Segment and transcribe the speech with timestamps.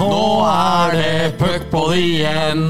[0.00, 2.62] Nå er det puckpod igjen.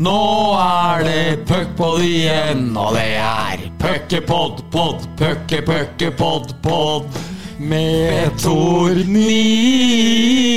[0.00, 0.20] Nå
[0.56, 7.04] er det puckpod igjen, og det er puckepod, pod, pucke, pucke, pod, pod.
[7.60, 10.56] Med Tor Nilsen.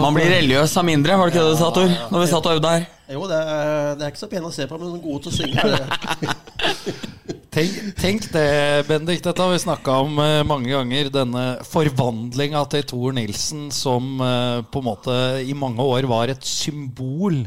[0.00, 1.94] Man blir religiøs av mindre, var det ikke det du sa, Tor?
[2.10, 2.88] Når vi satt og øvde her.
[3.10, 5.38] Jo, det er, det er ikke så pene å se på, men gode til å
[5.40, 5.60] synge.
[7.50, 8.42] Tenk, tenk det,
[8.86, 9.24] Bendik.
[9.24, 11.08] Dette har vi snakka om eh, mange ganger.
[11.10, 16.46] Denne forvandlinga til Tor Nilsen som eh, på en måte i mange år var et
[16.46, 17.40] symbol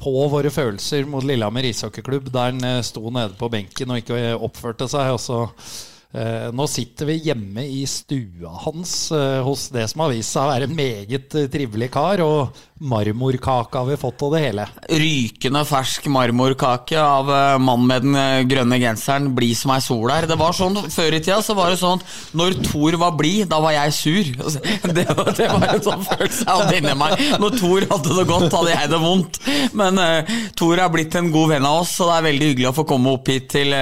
[0.00, 4.32] på våre følelser mot Lillehammer ishockeyklubb, der han eh, sto nede på benken og ikke
[4.48, 5.12] oppførte seg.
[5.12, 5.42] Og så
[6.08, 10.52] nå sitter vi hjemme i stua hans eh, hos det som har vist seg å
[10.54, 14.64] være en meget eh, trivelig kar, og marmorkake har vi fått av det hele.
[14.88, 17.28] Rykende fersk marmorkake av
[17.60, 20.28] mannen med den grønne genseren, blid som ei sol der.
[20.30, 22.00] Det var sånn Før i tida så var det sånn
[22.38, 24.30] når Thor var blid, da var jeg sur.
[24.98, 27.18] Det, var- det var en sånn følelse jeg hadde inni meg.
[27.42, 29.40] Når Thor hadde det godt, hadde jeg det vondt.
[29.76, 32.70] Men uh, Thor er blitt en god venn av oss, så det er veldig hyggelig
[32.70, 33.74] å få komme opp hit til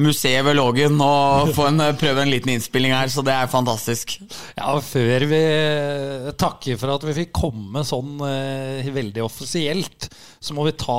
[0.00, 3.50] museet ved Lågen og få en, uh, prøve en liten innspilling her, så det er
[3.50, 4.16] fantastisk.
[4.58, 10.08] Ja, før vi eh, takker for at vi fikk komme sånn eh, veldig offisielt,
[10.40, 10.98] så må vi ta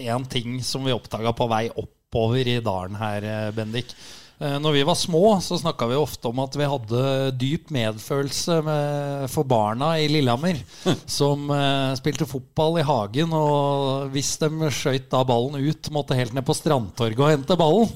[0.00, 3.94] én ting som vi oppdaga på vei oppover i dalen her, eh, Bendik.
[4.42, 7.02] Eh, Når vi var små, så snakka vi ofte om at vi hadde
[7.38, 10.58] dyp medfølelse med, for barna i Lillehammer.
[11.18, 16.34] Som eh, spilte fotball i hagen, og hvis de skøyt da ballen ut, måtte helt
[16.34, 17.92] ned på Strandtorget og hente ballen.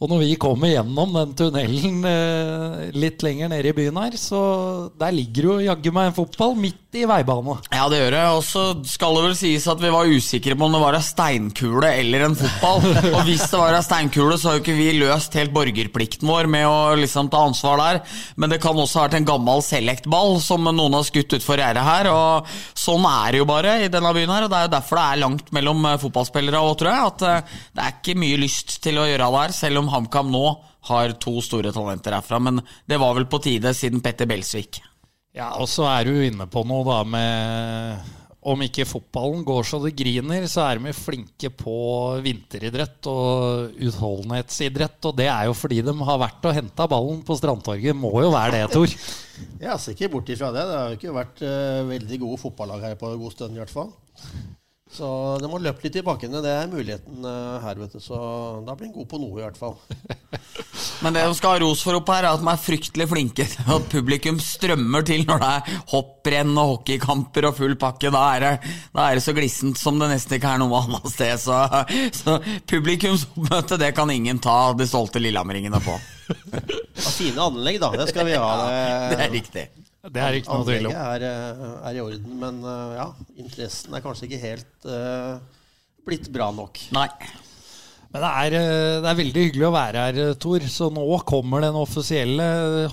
[0.00, 4.42] Og når vi kommer gjennom den tunnelen eh, litt lenger nede i byen her, så
[5.00, 7.54] der ligger jo jaggu meg en fotball midt i veibana.
[7.70, 8.22] Ja, det gjør det.
[8.34, 11.02] Og så skal det vel sies at vi var usikre på om det var ei
[11.06, 12.86] steinkule eller en fotball.
[13.14, 16.50] Og hvis det var ei steinkule, så har jo ikke vi løst helt borgerplikten vår
[16.50, 18.00] med å liksom ta ansvar der.
[18.34, 21.86] Men det kan også ha vært en gammel Select-ball som noen har skutt utfor gjerdet
[21.86, 22.10] her.
[22.10, 25.00] Og sånn er det jo bare i denne byen her, og det er jo derfor
[25.00, 27.14] det er langt mellom eh, fotballspillere òg, tror jeg.
[27.14, 30.34] At eh, det er ikke mye lyst til å gjøre det her, selv om HamKam
[30.34, 30.46] nå
[30.90, 32.42] har to store talenter herfra.
[32.42, 34.82] Men det var vel på tide siden Petter Belsvik.
[35.36, 38.08] Ja, og så er du inne på noe da med
[38.50, 41.74] Om ikke fotballen går så det griner, så er de flinke på
[42.24, 44.96] vinteridrett og utholdenhetsidrett.
[45.10, 47.92] Og det er jo fordi de har vært og henta ballen på Strandtorget.
[47.96, 48.96] Må jo være det, Tor.
[49.66, 50.64] Jeg ser ikke bort ifra det.
[50.70, 53.60] Det har jo ikke vært uh, veldig gode fotballag her på en god stund, i
[53.60, 53.92] hvert fall.
[54.90, 55.06] Så
[55.38, 56.40] de må løpe litt i bakkene.
[56.42, 58.00] Det er muligheten uh, her, vet du.
[58.02, 58.16] Så
[58.66, 59.76] da blir en god på noe, i hvert fall.
[61.00, 63.46] Men det de skal ha ros for opp her, er at de er fryktelig flinke
[63.48, 68.12] til at publikum strømmer til når det er hopprenn og hockeykamper og full pakke.
[68.12, 68.52] Da er det,
[68.96, 71.40] da er det så glissent som det nesten ikke er noe annet sted.
[71.40, 71.58] Så,
[72.20, 72.38] så
[72.70, 75.98] publikumsoppmøte, det kan ingen ta de stolte lillehammeringene på.
[76.30, 77.94] Ja, fine anlegg, da.
[77.96, 78.50] Det skal vi ha.
[79.10, 79.68] Det er riktig.
[80.00, 81.08] Det er ikke noe tvil Anlegget om.
[81.12, 83.06] er, eh, er i orden, men eh, ja,
[83.42, 85.34] interessen er kanskje ikke helt uh,
[86.08, 86.80] blitt bra nok.
[86.96, 87.08] Nei.
[88.10, 90.64] Men det er, eh, det er veldig hyggelig å være her, eh, Tor.
[90.66, 92.46] Så nå kommer den offisielle.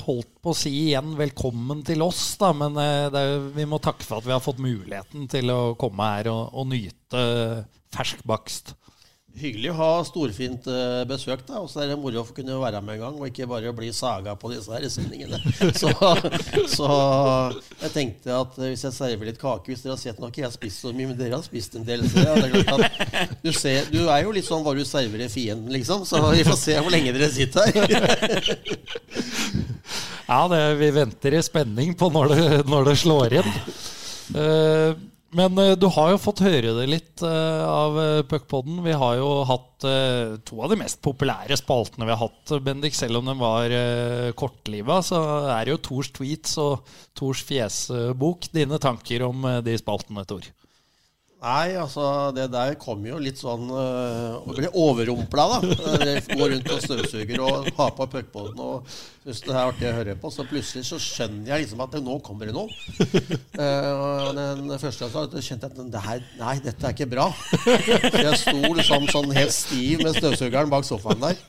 [0.03, 2.51] Holdt på å si igjen velkommen til oss, da.
[2.53, 6.11] Men eh, er, vi må takke for at vi har fått muligheten til å komme
[6.13, 7.23] her og, og nyte
[7.97, 8.75] fersk bakst.
[9.37, 11.59] Hyggelig å ha storfint eh, besøk, da.
[11.61, 13.91] Og så er det moro å kunne være med en gang, og ikke bare bli
[13.93, 15.37] saga på disse her sendingene.
[15.77, 15.91] Så,
[16.71, 16.87] så
[17.83, 20.31] jeg tenkte at eh, hvis jeg serverer litt kake Hvis dere har sett Nå har
[20.33, 22.05] ikke jeg spist så mye, men dere har spist en del.
[22.09, 25.29] Så det er klart at du, ser, du er jo litt sånn hva du serverer
[25.31, 26.05] fienden, liksom.
[26.07, 28.51] Så vi får se hvor lenge dere sitter her.
[30.27, 33.53] Ja, det, vi venter i spenning på når det, når det slår inn.
[34.35, 34.97] Eh,
[35.35, 38.79] men uh, du har jo fått høre det litt uh, av uh, Puckpodden.
[38.85, 42.95] Vi har jo hatt uh, to av de mest populære spaltene vi har hatt, Bendik.
[42.97, 43.73] Selv om den var
[44.39, 45.19] kortliva, så
[45.53, 46.87] er det jo Tors tweets og
[47.17, 48.49] Tors fjesbok.
[48.53, 50.45] Dine tanker om eh, de spaltene, Tor?
[51.37, 55.75] Nei, altså det der kom jo litt sånn øh, Å bli overrumpla, da.
[56.07, 58.89] Eh, Gå rundt og støvsuger og ha på puckpoden og
[59.21, 60.31] synes det er artig å høre på.
[60.33, 62.71] Så plutselig så skjønner jeg liksom at det, nå kommer det noe.
[63.59, 67.09] Uh, den første jeg sa, så kjente jeg at det her, nei, dette er ikke
[67.11, 67.27] bra.
[67.59, 71.41] Så jeg sto liksom sånn helt stiv med støvsugeren bak sofaen der.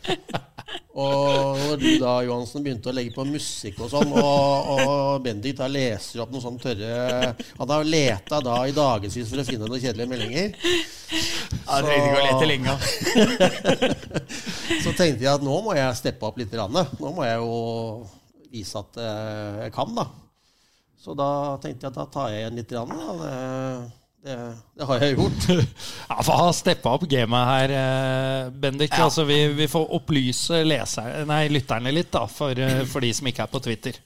[0.98, 5.54] Og når du da, Johansen, begynte å legge på musikk og sånn, og, og Bendik
[5.60, 7.30] da leser opp noen sånne tørre
[7.60, 10.52] Han har leta da i dagevis for å finne noen kjedelige meldinger.
[11.08, 12.74] Jeg trengte ikke å lete lenge.
[14.84, 16.50] Så tenkte jeg at nå må jeg steppe opp litt.
[16.52, 16.74] grann.
[16.74, 17.52] Nå må jeg jo
[18.52, 20.08] vise at eh, jeg kan, da.
[20.98, 21.30] Så da
[21.62, 22.74] tenkte jeg at da tar jeg igjen litt.
[22.74, 23.14] grann, Da.
[23.22, 23.94] Det,
[24.28, 24.34] Det,
[24.80, 25.44] det har jeg gjort.
[26.10, 28.90] Ja, for ha steppa opp gamet her, eh, Bendik.
[28.90, 29.04] Ja.
[29.06, 33.30] Altså, vi, vi får opplyse leser, nei, lytterne litt, da, for, eh, for de som
[33.30, 34.00] ikke er på Twitter.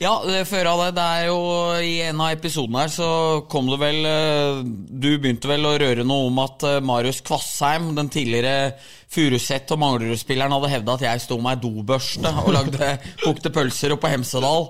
[0.00, 1.40] Ja, det- før av det, det er jo
[1.78, 3.08] I en av episodene her så
[3.48, 7.92] kom det vel eh, Du begynte vel å røre noe om at eh, Marius Kvassheim,
[7.94, 8.72] den tidligere
[9.10, 12.90] Furuset og Manglerud-spilleren, hadde hevda at jeg sto med ei dobørste og lagde
[13.24, 14.68] kokte pølser oppe på Hemsedal,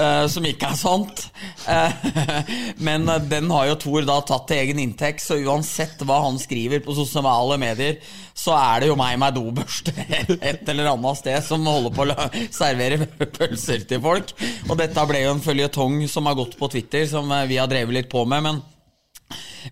[0.00, 1.26] eh, som ikke er sant.
[1.68, 2.06] Eh,
[2.88, 6.40] men eh, den har jo Thor da tatt til egen inntekt, så uansett hva han
[6.40, 8.00] skriver på sosiale medier,
[8.42, 9.94] så er det jo meg med dobørste
[10.50, 13.06] et eller annet sted som holder på å servere
[13.38, 14.34] pølser til folk.
[14.68, 17.70] Og dette ble jo en føljetong som har gått på Twitter, som eh, vi har
[17.70, 18.48] drevet litt på med.
[18.48, 18.62] men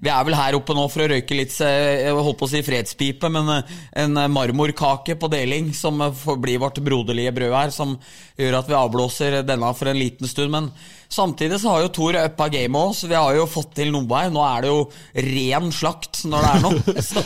[0.00, 2.52] vi er vel her oppe nå for å røyke litt eh, jeg holdt på å
[2.52, 3.74] si fredspipe, men eh,
[4.04, 5.98] en marmorkake på deling som
[6.40, 7.96] blir vårt broderlige brød her, som
[8.38, 10.54] gjør at vi avblåser denne for en liten stund.
[10.54, 10.70] Men
[11.10, 14.06] samtidig så har jo Thor uppa gamet òg, så vi har jo fått til noe
[14.14, 14.30] her.
[14.34, 14.84] Nå er det jo
[15.30, 16.94] ren slakt når det er noe.
[17.10, 17.24] Så,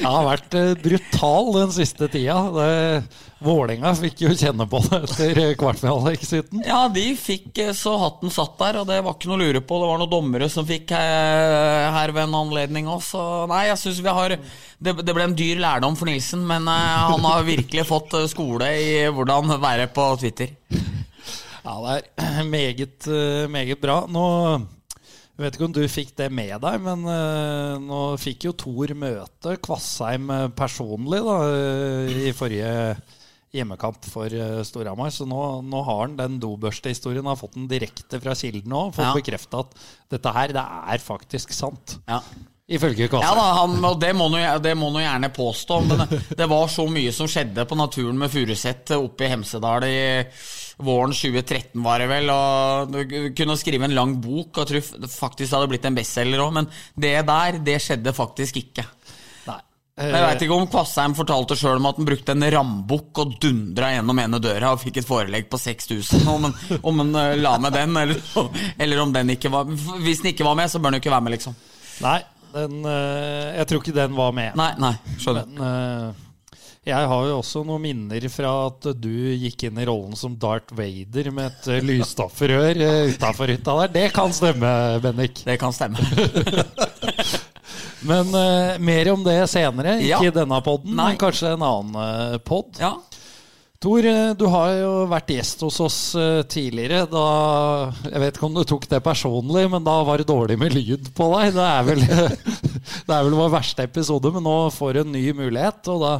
[0.00, 2.40] Jeg har vært eh, brutal den siste tida.
[2.58, 6.62] Det- Vålinga fikk jo kjenne på det etter eh, kvartfinaleexiten.
[6.64, 9.60] ja, de fikk eh, så hatten satt der, og det var ikke noe å lure
[9.60, 9.76] på.
[9.82, 13.20] Det var noen dommere som fikk her ved en anledning òg, så
[13.50, 17.28] nei, jeg syns vi har det, det ble en dyr lærdom for Nilsen, men han
[17.28, 20.56] har virkelig fått skole i hvordan være på Twitter.
[21.66, 24.04] Ja, det er meget, eh, meget bra.
[24.10, 24.26] Nå
[25.36, 28.94] jeg vet ikke om du fikk det med deg, men uh, nå fikk jo Thor
[28.96, 31.34] møte Kvassheim eh, personlig da,
[32.08, 32.70] i forrige
[33.52, 35.12] hjemmekamp for uh, Storhamar.
[35.12, 37.28] Så nå, nå har han den dobørstehistorien.
[37.28, 38.94] Har fått den direkte fra kilden òg.
[38.96, 39.12] Fått Ja.
[39.18, 39.76] bekrefta at
[40.16, 40.64] dette her, det
[40.96, 41.98] er faktisk sant.
[42.08, 42.22] Ja.
[42.66, 43.36] Ifølge Ja Kvassheim.
[43.42, 46.06] da, han, og det må han det må han jo gjerne påstå, men
[46.40, 50.00] det var så mye som skjedde på naturen med Furuset oppe i Hemsedal i
[50.82, 52.28] våren 2013, var det vel.
[52.32, 56.42] Og du kunne skrive en lang bok, og tror faktisk det hadde blitt en bestselger
[56.44, 58.84] òg, men det der, det skjedde faktisk ikke.
[59.46, 59.58] Nei.
[59.96, 63.94] Jeg veit ikke om Kvassheim fortalte sjøl om at han brukte en rambukk og dundra
[63.94, 66.26] gjennom ene døra og fikk et forelegg på 6000.
[66.28, 68.20] Om, han- om han eh, la med den, eller,
[68.78, 71.14] eller om den ikke var Hvis den ikke var med, så bør den jo ikke
[71.16, 71.56] være med, liksom.
[72.04, 72.18] Nei,
[72.52, 74.52] den, eh, jeg tror ikke den var med.
[74.60, 75.48] Nei, nei, skjønner.
[75.56, 76.25] Men eh,
[76.86, 80.74] jeg har jo også noen minner fra at du gikk inn i rollen som Darth
[80.76, 83.92] Vader med et uh, lysstoffrør uh, utafor hytta der.
[83.96, 84.70] Det kan stemme,
[85.02, 85.42] Bennik?
[85.46, 85.98] Det kan stemme.
[88.06, 89.98] Men uh, mer om det senere.
[90.04, 92.70] Ikke i denne poden, men kanskje en annen uh, pod.
[92.78, 92.94] Ja.
[93.86, 97.02] Tor, eh, du har jo vært gjest hos oss eh, tidligere.
[97.12, 97.24] Da,
[98.08, 101.10] jeg vet ikke om du tok det personlig, men da var det dårlig med lyd
[101.16, 101.52] på deg.
[101.58, 102.00] Det er vel,
[103.06, 105.92] det er vel vår verste episode, men nå får du en ny mulighet.
[105.92, 106.14] Og da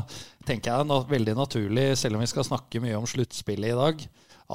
[0.46, 4.06] tenker jeg er veldig naturlig, selv om vi skal snakke mye om sluttspillet i dag,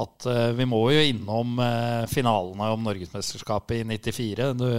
[0.01, 4.53] at eh, vi må jo innom uh, finalene om Norgesmesterskapet i 94.
[4.55, 4.69] Du,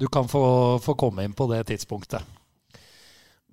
[0.00, 0.42] du kan få,
[0.82, 2.24] få komme inn på det tidspunktet.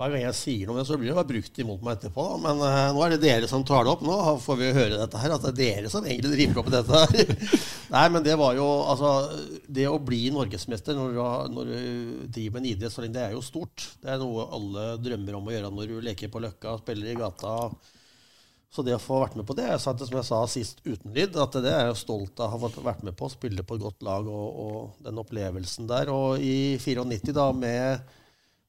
[0.04, 2.24] Hver gang jeg sier noe, så blir det bare brukt imot meg etterpå.
[2.34, 2.40] da.
[2.44, 4.04] Men uh, nå er det dere som tar det opp.
[4.04, 7.04] Nå får vi høre dette her, at det er dere som egentlig driver opp dette
[7.06, 7.32] her.
[7.94, 9.14] Nei, men det var jo Altså,
[9.72, 11.24] det å bli norgesmester når du,
[11.56, 11.80] når du
[12.36, 13.88] driver med en idrett, så lenge det er jo stort.
[14.04, 17.18] Det er noe alle drømmer om å gjøre når du leker på Løkka, spiller i
[17.24, 17.56] gata.
[18.74, 21.14] Så det å få vært med på det, jeg sa som jeg sa sist uten
[21.14, 23.30] lyd, at det er jeg stolt av å ha vært med på.
[23.30, 26.10] Spille på et godt lag og, og den opplevelsen der.
[26.10, 28.02] Og i 94, da, med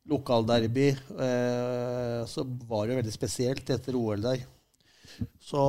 [0.09, 4.45] lokalderby, eh, så var det veldig spesielt etter OL der.
[5.41, 5.63] Så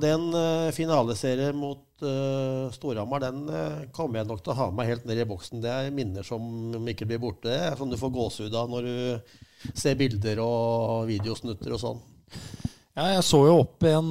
[0.00, 5.08] den eh, finaleserien mot eh, Storhamar, den kommer jeg nok til å ha med helt
[5.08, 5.62] ned i boksen.
[5.62, 7.54] Det er minner som ikke blir borte.
[7.78, 12.06] Som du får gåsehud av når du ser bilder og videosnutter og sånn.
[12.98, 14.08] Ja, jeg så jo opp igjen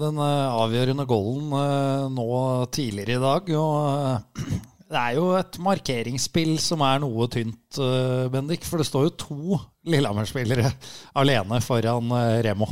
[0.00, 2.30] den avgjørende goalen eh, nå
[2.74, 3.52] tidligere i dag.
[3.54, 8.62] Og det er jo et markeringsspill som er noe tynt, eh, Bendik.
[8.66, 9.58] For det står jo to
[9.90, 10.68] Lillehammer-spillere
[11.18, 12.68] alene foran eh, Remo.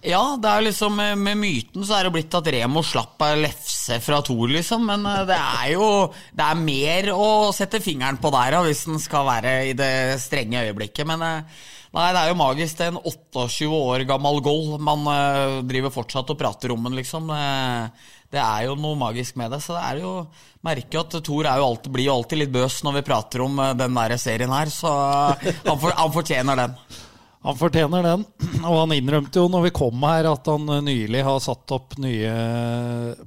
[0.00, 3.34] Ja, det er liksom med, med myten så er det blitt at Remo slapp ei
[3.42, 4.88] lefse fra Thor, liksom.
[4.88, 5.90] Men eh, det er jo
[6.32, 9.92] Det er mer å sette fingeren på der, hvis den skal være i det
[10.24, 11.04] strenge øyeblikket.
[11.12, 11.60] Men eh,
[11.92, 12.80] nei, det er jo magisk.
[12.80, 14.78] Det er en 28 år gammel goal.
[14.80, 17.28] Man eh, driver fortsatt og prater om den, liksom.
[18.32, 19.60] Det, er jo noe magisk med det.
[19.60, 20.12] Så det er jo
[20.64, 23.58] Merker at Thor er jo alltid, blir jo alltid litt bøs når vi prater om
[23.60, 24.92] eh, den der serien her, så
[25.36, 26.76] han, for, han fortjener den.
[27.42, 28.24] Han fortjener den.
[28.62, 31.98] Og han innrømte jo når vi kom her at han eh, nylig har satt opp
[32.02, 32.32] nye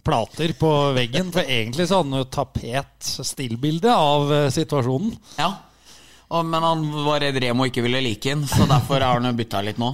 [0.06, 1.34] plater på veggen.
[1.36, 5.12] For egentlig så hadde han jo tapet-stillbilde av eh, situasjonen.
[5.42, 5.52] Ja.
[6.32, 9.36] Og, men han var redd Remo ikke ville like den, så derfor har han jo
[9.38, 9.92] bytta litt nå.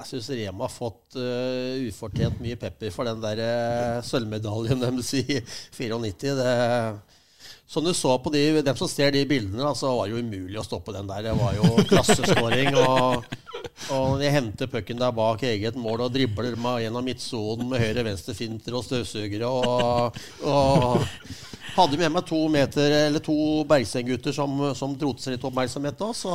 [0.00, 5.12] Jeg syns Rema har fått uh, ufortjent mye pepper for den der uh, sølvmedaljen deres
[5.20, 5.24] i
[5.76, 6.36] 94.
[6.40, 6.54] Det
[7.70, 10.58] som du så på de, dem som ser de bildene, så var det jo umulig
[10.58, 11.28] å stoppe den der.
[11.28, 12.74] Det var jo klasseskåring.
[12.80, 13.28] Og,
[13.94, 18.74] og de henter pucken der bak eget mål og dribler meg gjennom midtsonen med høyre-venstre-finter
[18.74, 19.46] og støvsugere.
[19.46, 20.18] Og,
[20.50, 21.06] og
[21.76, 23.38] hadde med meg to meter, eller to
[23.70, 26.34] Bergseng-gutter som, som dro seg litt oppmerksomhet da, så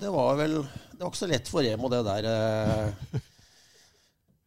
[0.00, 0.62] det var vel
[0.94, 2.28] Det var ikke så lett for Remo, det der.
[2.30, 3.20] eh.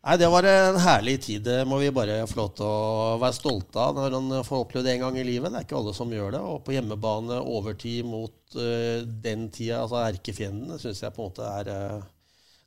[0.08, 1.42] Nei, Det var en herlig tid.
[1.44, 4.86] Det må vi bare få lov til å være stolte av når han får oppleve
[4.86, 5.52] det en gang i livet.
[5.52, 6.42] Det er ikke alle som gjør det.
[6.48, 11.28] Og på hjemmebane, overtid mot uh, den tida, altså erkefienden, det syns jeg på en
[11.32, 12.06] måte er uh,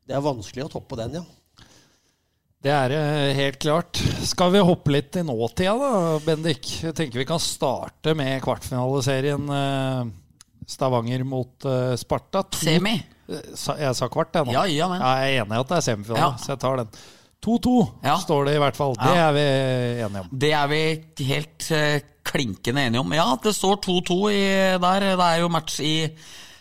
[0.05, 1.25] Det er vanskelig å toppe den, ja.
[2.61, 3.05] Det er det
[3.39, 3.97] helt klart.
[4.29, 5.93] Skal vi hoppe litt i nåtida, da,
[6.27, 6.67] Bendik?
[6.85, 10.11] Jeg tenker vi kan starte med kvartfinaliserien eh,
[10.69, 11.65] Stavanger mot
[11.97, 12.43] Sparta.
[12.45, 12.99] To- Semi.
[13.31, 14.53] Jeg sa kvart, jeg nå.
[14.57, 15.01] Ja, ja, men.
[15.01, 16.31] Jeg er enig i at det er semifinale, Ja.
[16.43, 16.93] så jeg tar den.
[17.41, 18.17] 2-2 Ja.
[18.21, 18.95] står det i hvert fall.
[19.01, 19.45] Det er vi
[20.05, 20.29] enige om.
[20.45, 20.81] Det er vi
[21.31, 23.13] helt uh, klinkende enige om.
[23.17, 24.19] Ja, det står 2-2
[24.83, 25.01] der.
[25.17, 25.95] Det er jo match i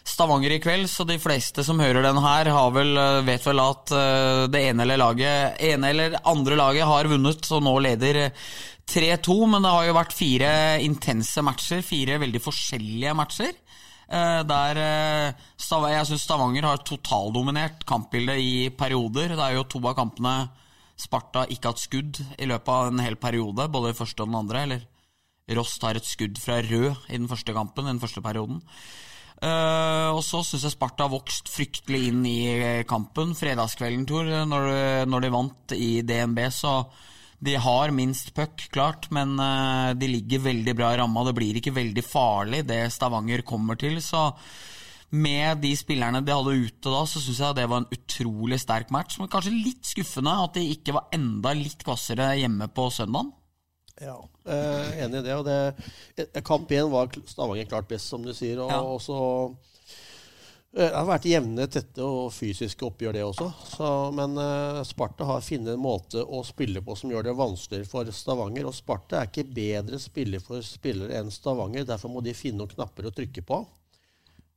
[0.09, 3.59] Stavanger i kveld, så de fleste som hører den her, har vel, eh, vet vel
[3.61, 8.17] at eh, det ene eller, laget, ene eller andre laget har vunnet, så nå leder
[8.23, 8.31] eh,
[8.89, 9.35] 3-2.
[9.51, 10.49] Men det har jo vært fire
[10.81, 13.53] intense matcher, fire veldig forskjellige matcher.
[14.09, 15.33] Eh, der eh,
[15.93, 19.35] Jeg syns Stavanger har totaldominert kampbildet i perioder.
[19.35, 20.49] Det er jo to av kampene
[20.99, 24.39] Sparta ikke hatt skudd i løpet av en hel periode, både i første og den
[24.41, 24.63] andre.
[24.65, 24.87] Eller
[25.55, 28.59] Rost har et skudd fra rød i den første kampen, i den første perioden.
[29.39, 33.31] Uh, og så syns jeg Sparta har vokst fryktelig inn i kampen.
[33.39, 34.67] Fredagskvelden, Tor, når,
[35.07, 36.73] når de vant i DNB, så
[37.39, 41.23] de har minst puck, klart, men eh, de ligger veldig bra i ramma.
[41.29, 43.95] Det blir ikke veldig farlig, det Stavanger kommer til.
[44.03, 44.25] Så
[45.11, 48.91] med de spillerne de hadde ute da, så syns jeg det var en utrolig sterk
[48.93, 49.17] match.
[49.21, 53.31] Men kanskje litt skuffende at de ikke var enda litt kvassere hjemme på søndagen.
[53.99, 54.17] Ja,
[54.47, 55.33] eh, enig i det.
[55.39, 58.59] Og det eh, kamp én var Stavanger klart best, som du sier.
[58.63, 58.83] Og Ja.
[58.83, 59.17] også
[60.69, 63.47] Det har vært jevne, tette og fysiske oppgjør, det også.
[63.71, 67.89] Så, men uh, Sparta har funnet en måte å spille på som gjør det vanskeligere
[67.89, 68.67] for Stavanger.
[68.69, 71.87] Og Sparta er ikke bedre spiller for spillere enn Stavanger.
[71.89, 73.63] Derfor må de finne noen knapper å trykke på.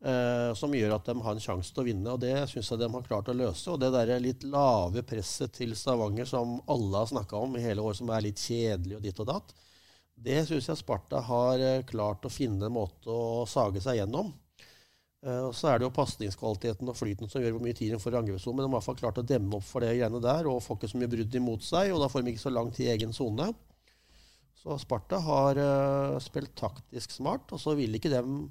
[0.05, 2.13] uh, som gjør at de har en sjanse til å vinne.
[2.13, 3.65] og Det syns jeg de har klart å løse.
[3.73, 7.81] Og det der litt lave presset til Stavanger som alle har snakka om i hele
[7.81, 9.57] år, som er litt kjedelig og ditt og datt,
[10.23, 14.29] det syns jeg Sparta har eh, klart å finne en måte å sage seg gjennom.
[15.23, 18.01] Eh, og Så er det jo pasningskvaliteten og flyten som gjør hvor mye tid de
[18.03, 18.59] får i angrepssonen.
[18.59, 20.63] Men de har i hvert fall klart å demme opp for det greiene der og
[20.65, 21.93] får ikke så mye brudd imot seg.
[21.95, 23.53] Og da får de ikke så langt i egen sone.
[24.63, 28.45] Så Sparta har uh, spilt taktisk smart, og så vil ikke dem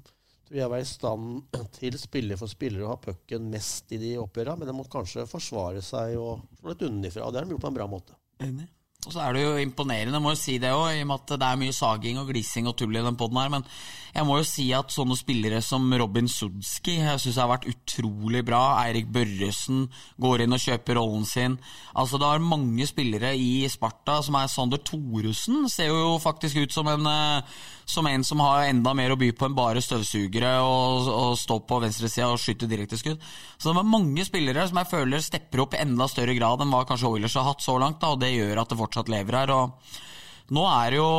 [0.44, 1.38] tror jeg være i stand
[1.78, 5.24] til spiller for spiller å ha pucken mest i de oppgjørene, men de må kanskje
[5.30, 7.24] forsvare seg og slå litt unnifra.
[7.24, 8.18] Og det har de gjort på en bra måte.
[8.44, 8.68] Enig.
[9.02, 11.18] Og så er det jo imponerende, jeg må jo si det òg, i og med
[11.24, 13.50] at det er mye saging og glising og tull i den poden her.
[13.50, 13.64] Men
[14.12, 18.44] jeg må jo si at sånne spillere som Robin Sudski jeg synes har vært utrolig
[18.46, 18.60] bra.
[18.84, 19.88] Eirik Børresen
[20.22, 21.58] går inn og kjøper rollen sin.
[21.98, 25.64] Altså Det er mange spillere i Sparta som er Sander Thoresen.
[25.72, 27.42] Ser jo faktisk ut som en, eh,
[27.84, 31.58] som en som har enda mer å by på enn bare støvsugere og, og stå
[31.68, 33.20] på venstresida og skyte direkteskudd.
[33.56, 36.72] Så det var mange spillere som jeg føler stepper opp i enda større grad enn
[36.72, 39.38] hva kanskje Oilers har hatt så langt, da, og det gjør at det fortsatt lever
[39.42, 39.54] her.
[39.56, 41.12] og Nå er det jo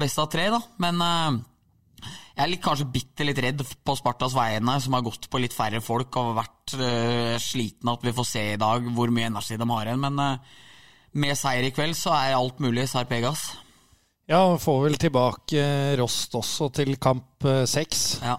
[0.00, 1.38] best av tre, da, men eh,
[2.38, 5.56] jeg er litt, kanskje bitte litt redd på Spartas vegne, som har gått på litt
[5.56, 9.58] færre folk og vært uh, sliten at vi får se i dag hvor mye energi
[9.58, 10.04] de har igjen.
[10.04, 10.60] Men uh,
[11.18, 13.48] med seier i kveld så er alt mulig Sarpegas.
[14.28, 18.18] Ja, får vel tilbake eh, Rost også til kamp eh, seks.
[18.20, 18.36] Ja.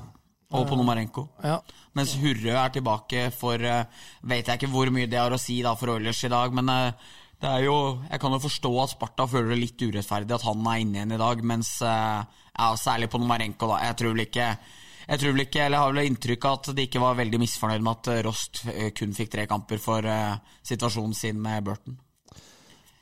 [0.53, 1.27] Og på Nomarenko.
[1.45, 1.59] Ja.
[1.97, 5.59] Mens Hurrø er tilbake for eh, Vet jeg ikke hvor mye det har å si
[5.65, 7.75] da for Oilers i dag, men eh, det er jo
[8.09, 11.15] Jeg kan jo forstå at Sparta føler det litt urettferdig at han er inne igjen
[11.17, 12.19] i dag, mens eh,
[12.53, 13.81] Ja, særlig på Nomarenko, da.
[13.89, 14.51] Jeg tror vel ikke
[15.09, 17.81] jeg tror vel ikke, eller har vel inntrykk av at de ikke var veldig misfornøyd
[17.81, 20.35] med at eh, Rost eh, kun fikk tre kamper for eh,
[20.69, 21.95] situasjonen sin med Burton.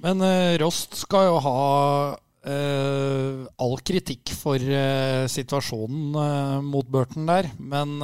[0.05, 1.57] Men eh, Rost skal jo ha
[2.47, 7.51] eh, all kritikk for uh, situasjonen uh, mot Burton der.
[7.59, 7.97] Men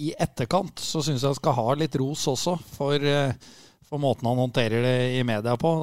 [0.00, 3.04] i etterkant så syns jeg han skal ha litt ros også for,
[3.84, 5.74] for måten han håndterer det i media på.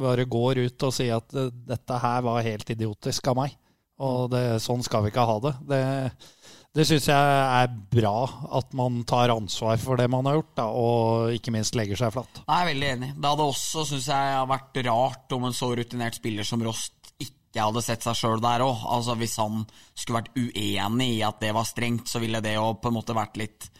[0.00, 1.36] Bare går ut og sier at
[1.68, 3.58] dette her var helt idiotisk av meg.
[4.00, 5.52] Og det, sånn skal vi ikke ha det.
[5.68, 5.82] Det,
[6.76, 8.26] det syns jeg er bra
[8.58, 12.12] at man tar ansvar for det man har gjort, da, og ikke minst legger seg
[12.12, 12.42] flatt.
[12.42, 13.08] Jeg er veldig enig.
[13.16, 16.95] Det hadde også, syns jeg, vært rart om en så rutinert spiller som Rost
[17.56, 18.84] ikke hadde sett seg sjøl der òg.
[18.92, 22.74] Altså, hvis han skulle vært uenig i at det var strengt, så ville det jo
[22.76, 23.70] på en måte vært litt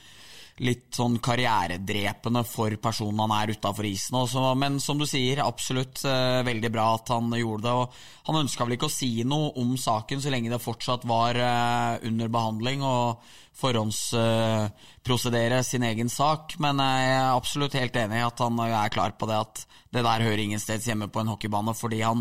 [0.64, 4.16] litt sånn karrieredrepende for personen han er utafor isen.
[4.16, 4.40] Også.
[4.56, 7.74] Men som du sier, absolutt eh, veldig bra at han gjorde det.
[7.76, 7.92] Og
[8.30, 11.98] han ønska vel ikke å si noe om saken så lenge det fortsatt var eh,
[12.08, 13.20] under behandling og
[13.56, 16.56] forhåndsprosedere sin egen sak.
[16.62, 19.54] Men jeg er absolutt helt enig i at han er klar på det at
[19.92, 22.20] det der hører ingen steds hjemme på en hockeybane, fordi han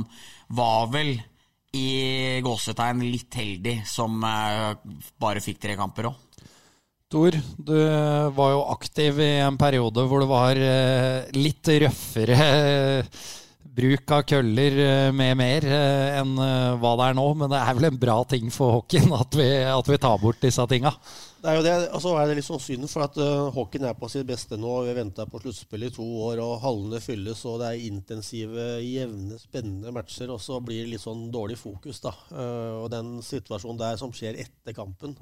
[0.51, 1.21] var vel
[1.75, 4.75] i gåsetegn litt heldig som eh,
[5.21, 6.21] bare fikk tre kamper òg.
[7.11, 7.75] Tor, du
[8.35, 13.25] var jo aktiv i en periode hvor det var eh, litt røffere eh,
[13.75, 14.79] bruk av køller
[15.15, 15.69] med mer
[16.21, 17.29] enn hva det er nå.
[17.37, 20.43] Men det er vel en bra ting for hockeyen at vi, at vi tar bort
[20.43, 20.93] disse tinga?
[21.45, 23.85] Det er jo det, og så er det litt sånn synd, for at uh, hockeyen
[23.85, 24.71] er på sitt beste nå.
[24.81, 28.65] Vi har venta på sluttspill i to år, og hallene fylles, og det er intensive,
[28.81, 30.31] jevne, spennende matcher.
[30.33, 32.15] Og så blir det litt sånn dårlig fokus, da.
[32.31, 35.13] Uh, og den situasjonen der som skjer etter kampen,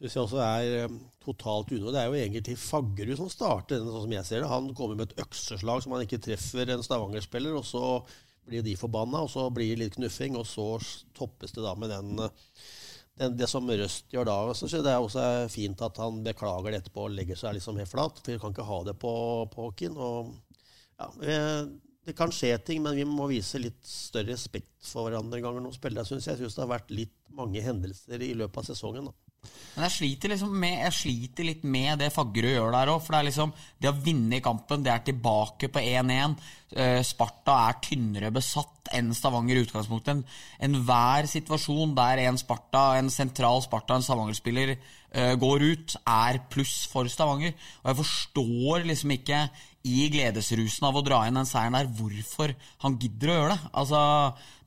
[0.00, 1.92] syns jeg også er totalt unødvendig.
[1.94, 4.50] Det er jo egentlig Faggerud som starter den, sånn som jeg ser det.
[4.52, 8.00] Han kommer med et økseslag som han ikke treffer en Stavanger-spiller, og så
[8.48, 10.72] blir de forbanna, og så blir det litt knuffing, og så
[11.16, 12.14] toppes det da med den
[13.20, 16.80] den det, som Røst gjør da, så det er også fint at han beklager det
[16.80, 18.20] etterpå og legger seg liksom helt flat.
[18.22, 19.12] For vi kan ikke ha det på,
[19.56, 19.98] Håkin.
[20.96, 21.10] ja,
[22.06, 25.76] det kan skje ting, men vi må vise litt større respekt for hverandre ganger noen
[25.76, 26.08] spillere.
[26.08, 29.10] Jeg syns det har vært litt mange hendelser i løpet av sesongen.
[29.10, 29.29] da.
[29.74, 32.98] Men jeg sliter, liksom med, jeg sliter litt med det Faggerud gjør der òg.
[33.04, 36.34] For det liksom Det å vinne i kampen, det er tilbake på 1-1.
[36.76, 40.24] Eh, Sparta er tynnere besatt enn Stavanger i utgangspunktet.
[40.60, 46.40] Enhver en situasjon der en Sparta, en sentral Sparta, en Stavanger-spiller uh, går ut, er
[46.50, 47.54] pluss for Stavanger.
[47.82, 49.44] Og jeg forstår liksom ikke
[49.88, 52.52] i gledesrusen av å dra inn den seieren der, hvorfor
[52.84, 53.70] han gidder å gjøre det.
[53.82, 54.00] Altså,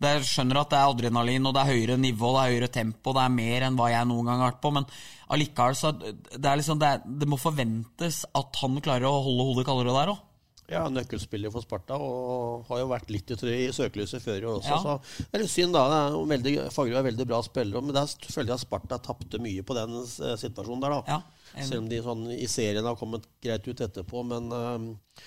[0.03, 3.13] Jeg skjønner at det er adrenalin, og det er høyere nivå, det er høyere tempo,
[3.13, 4.87] det er mer enn hva jeg noen gang har vært på, men
[5.33, 9.67] allikevel så det, er liksom, det, det, må forventes at han klarer å holde hodet
[9.69, 10.29] kaldere der òg.
[10.71, 14.73] Ja, nøkkelspiller for Sparta, og har jo vært litt i, søkelyset før i år også.
[14.73, 14.81] Ja.
[14.81, 16.03] Så det er litt synd, da.
[16.33, 19.75] Veldig, Fagerud er veldig bra spiller, men der føler jeg at Sparta tapte mye på
[19.77, 21.17] den eh, situasjonen der, da.
[21.19, 21.42] Ja.
[21.61, 24.23] Selv om de sånn, i serien har kommet greit ut etterpå.
[24.25, 25.23] Men uh,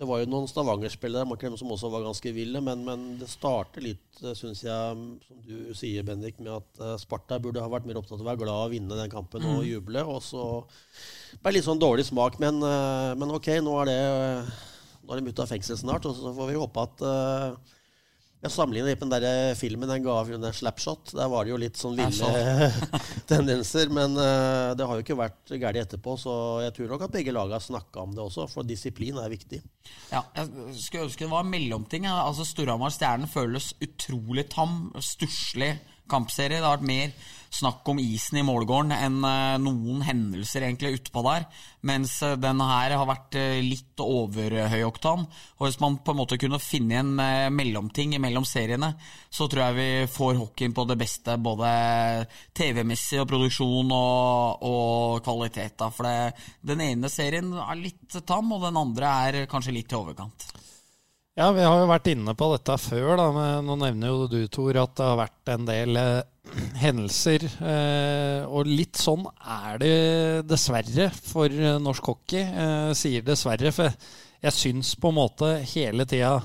[0.00, 2.60] det var jo noen Stavanger-spillere som også var ganske ville.
[2.64, 6.94] Men, men det starter litt, eh, syns jeg, som du sier, Bendik, med at uh,
[7.00, 9.58] Sparta burde ha vært mer opptatt av å være glad og vinne den kampen mm.
[9.58, 10.04] og juble.
[10.08, 10.46] Og så
[11.42, 12.40] bare litt sånn dårlig smak.
[12.40, 14.00] Men, uh, men ok, nå er det
[15.00, 17.00] Nå er de ute av fengsel snart, og så får vi håpe at
[18.40, 21.12] jeg sammenligner litt med den der filmen den ga den Slapshot.
[21.12, 22.70] Der var det jo litt sånn ville
[23.30, 23.92] tendenser.
[23.92, 26.32] Men uh, det har jo ikke vært galt etterpå, så
[26.64, 28.48] jeg tror nok at begge lag har snakka om det også.
[28.48, 29.60] For disiplin er viktig.
[30.08, 30.48] Ja, jeg
[30.80, 32.08] skulle ønske det var mellomting.
[32.08, 34.86] Altså Storhamar Stjernen føles utrolig tam.
[35.04, 35.74] Stusslig
[36.10, 36.62] kampserie.
[36.62, 37.12] Det har vært mer
[37.50, 41.46] snakk om isen i målgården enn eh, noen hendelser egentlig utpå der.
[41.86, 45.26] Mens eh, den her har vært eh, litt overhøyoktan.
[45.58, 47.12] Og hvis man på en måte kunne finne en
[47.54, 48.92] mellomting mellom seriene,
[49.30, 51.68] så tror jeg vi får hockeyen på det beste, både
[52.56, 55.76] TV-messig og produksjon og, og kvalitet.
[55.82, 55.90] Da.
[55.94, 59.98] For det, den ene serien er litt tam, og den andre er kanskje litt i
[59.98, 60.50] overkant.
[61.40, 63.14] Ja, vi har jo vært inne på dette før.
[63.16, 67.46] da, Nå nevner jo du, Tor, at det har vært en del eh, hendelser.
[67.64, 69.94] Eh, og litt sånn er det
[70.50, 72.42] dessverre for eh, norsk hockey.
[72.44, 73.88] Eh, sier dessverre, for
[74.44, 76.42] jeg syns på en måte hele tida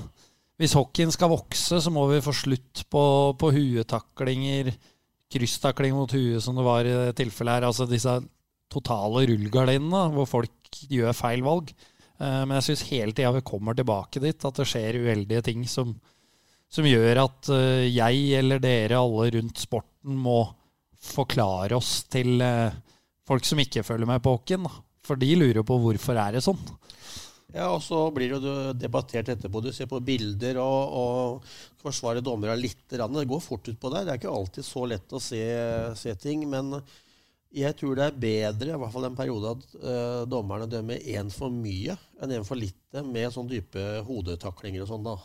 [0.56, 3.02] Hvis hockeyen skal vokse, så må vi få slutt på,
[3.36, 4.70] på huetaklinger,
[5.28, 7.68] krysstakling mot huet, som det var i det tilfellet her.
[7.68, 8.16] Altså disse
[8.72, 11.76] totale rullegardinene hvor folk gjør feil valg.
[12.18, 15.66] Eh, men jeg syns hele tida vi kommer tilbake dit, at det skjer uheldige ting
[15.68, 15.92] som,
[16.72, 20.40] som gjør at eh, jeg eller dere alle rundt sporten må
[21.06, 22.74] forklare oss til eh,
[23.26, 24.68] folk som ikke følger med på hockeyen.
[25.06, 26.60] For de lurer på hvorfor er det sånn.
[27.54, 29.62] Ja, og så blir det jo debattert etterpå.
[29.62, 32.82] Du ser på bilder og, og forsvarer dommerne litt.
[32.90, 34.04] Det går fort ut på der.
[34.04, 35.44] Det er ikke alltid så lett å se,
[35.96, 36.42] se ting.
[36.50, 36.74] Men
[37.56, 41.30] jeg tror det er bedre i hvert fall en periode at uh, dommerne dømmer én
[41.32, 45.06] for mye enn én for lite med sånn dype hodetaklinger og sånn.
[45.06, 45.16] da.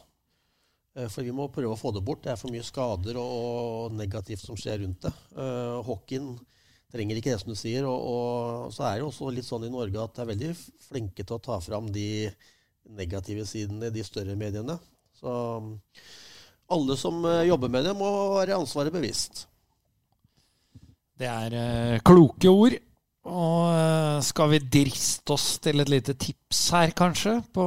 [0.95, 2.23] Uh, for vi må prøve å få det bort.
[2.23, 5.13] Det er for mye skader og, og negativt som skjer rundt det.
[5.35, 6.33] Uh, hockeyen
[6.91, 7.87] trenger ikke det som du sier.
[7.89, 10.55] Og, og, så er det også litt sånn i Norge at det er veldig
[10.87, 12.09] flinke til å ta fram de
[12.95, 14.79] negative sidene i de større mediene.
[15.19, 15.31] Så
[16.71, 19.45] alle som jobber med det, må være ansvaret bevisst.
[21.21, 22.77] Det er uh, kloke ord.
[23.29, 27.65] Og uh, skal vi driste oss til et lite tips her, kanskje, på,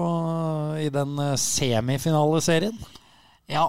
[0.83, 2.77] i den uh, semifinaleserien?
[3.45, 3.67] Ja,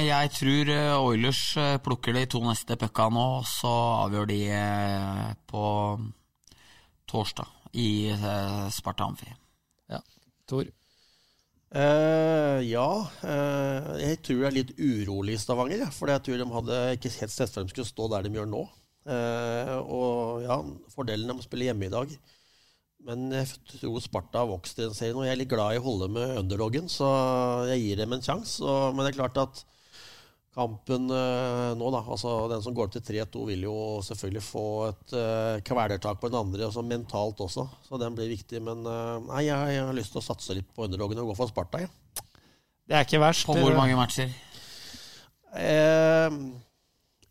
[0.00, 0.70] jeg tror
[1.02, 1.42] Oilers
[1.84, 3.72] plukker de to neste pucka nå, og så
[4.06, 4.38] avgjør de
[5.52, 5.64] på
[7.12, 7.46] torsdag.
[7.72, 9.28] i eh, Sparta Amfi.
[9.88, 10.00] Ja.
[10.48, 10.66] Tor?
[11.72, 12.88] Uh, ja,
[13.24, 15.86] uh, jeg tror det er litt urolig i Stavanger.
[15.94, 18.50] For jeg tror de hadde ikke helt sett for dem skulle stå der de gjør
[18.50, 18.66] nå.
[19.02, 20.60] Eh, og ja,
[20.94, 22.14] fordelen de spille hjemme i dag.
[23.02, 25.80] Men jeg tror Sparta har vokst i den serien, og jeg er litt glad i
[25.80, 27.08] å holde med underdoggen, så
[27.72, 28.62] jeg gir dem en sjanse.
[28.94, 29.64] Men det er klart at
[30.52, 34.66] kampen eh, nå, da, altså den som går opp til 3-2, vil jo selvfølgelig få
[34.90, 37.66] et uh, kvelertak på den andre, også mentalt også.
[37.88, 38.60] Så den blir viktig.
[38.64, 41.38] Men eh, nei, jeg, jeg har lyst til å satse litt på underdoggen og gå
[41.40, 41.90] for Sparta, jeg.
[42.86, 43.48] Det er ikke verst.
[43.48, 44.30] På hvor mange matcher?
[45.56, 46.38] Eh,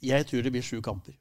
[0.01, 1.15] jeg tror det blir sju kamper.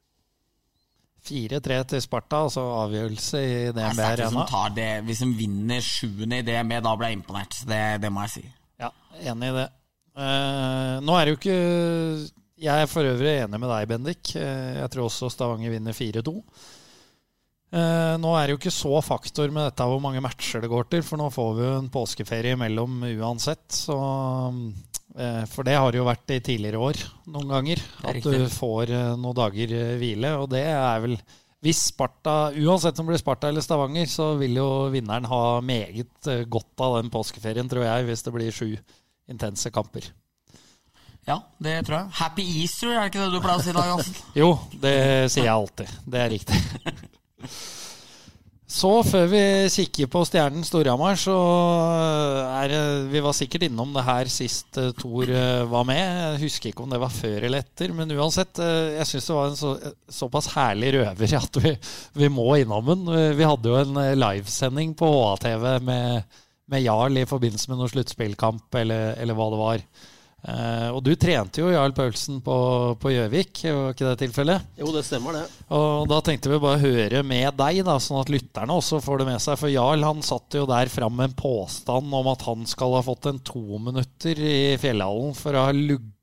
[1.21, 4.45] 4-3 til Sparta, altså avgjørelse i Det DNB Arena.
[4.75, 7.61] det Hvis de vinner sjuende i DNB, da blir jeg imponert.
[7.67, 8.43] Det, det må jeg si.
[8.81, 8.89] Ja,
[9.29, 9.67] enig i det.
[10.11, 11.59] Uh, nå er det jo ikke
[12.59, 14.33] Jeg er for øvrig enig med deg, Bendik.
[14.35, 16.35] Uh, jeg tror også Stavanger vinner 4-2.
[17.71, 20.89] Uh, nå er det jo ikke så faktor med dette hvor mange matcher det går
[20.91, 23.63] til, for nå får vi jo en påskeferie imellom uansett.
[23.71, 25.00] Så, eh,
[25.51, 26.99] for det har jo vært i tidligere år
[27.31, 27.81] noen ganger.
[28.03, 30.35] er At du får eh, noen dager eh, hvile.
[30.39, 31.17] Og det er vel
[31.61, 36.31] Hvis Sparta, uansett om det blir Sparta eller Stavanger, så vil jo vinneren ha meget
[36.31, 38.71] eh, godt av den påskeferien, tror jeg, hvis det blir sju
[39.29, 40.07] intense kamper.
[41.27, 42.15] Ja, det tror jeg.
[42.17, 44.17] Happy Easter, er det ikke det du pleier å si i dag?
[44.41, 44.49] Jo,
[44.81, 44.95] det
[45.29, 45.93] sier jeg alltid.
[46.07, 46.63] Det er riktig.
[48.71, 49.39] Så før vi
[49.73, 51.33] kikker på Stjernen Storhamar, så
[52.61, 52.71] er
[53.11, 55.99] Vi var sikkert innom det her sist Thor Tor eh, var med.
[55.99, 58.61] Jeg husker ikke om det var før eller etter, men uansett.
[58.95, 59.73] Jeg syns det var en så,
[60.21, 61.73] såpass herlig røver at vi,
[62.23, 63.11] vi må innom den.
[63.35, 66.39] Vi hadde jo en livesending på HA-TV med,
[66.71, 69.85] med Jarl i forbindelse med noen sluttspillkamp, eller, eller hva det var.
[70.41, 72.55] Eh, og du trente jo Jarl Paulsen på
[73.01, 74.69] på Gjøvik, var ikke det tilfellet?
[74.79, 75.43] Jo, det stemmer, det.
[75.77, 79.29] Og da tenkte vi bare høre med deg, da, sånn at lytterne også får det
[79.29, 79.59] med seg.
[79.61, 83.03] For Jarl han satt jo der fram med en påstand om at han skal ha
[83.05, 85.75] fått en to minutter i Fjellhallen for å ha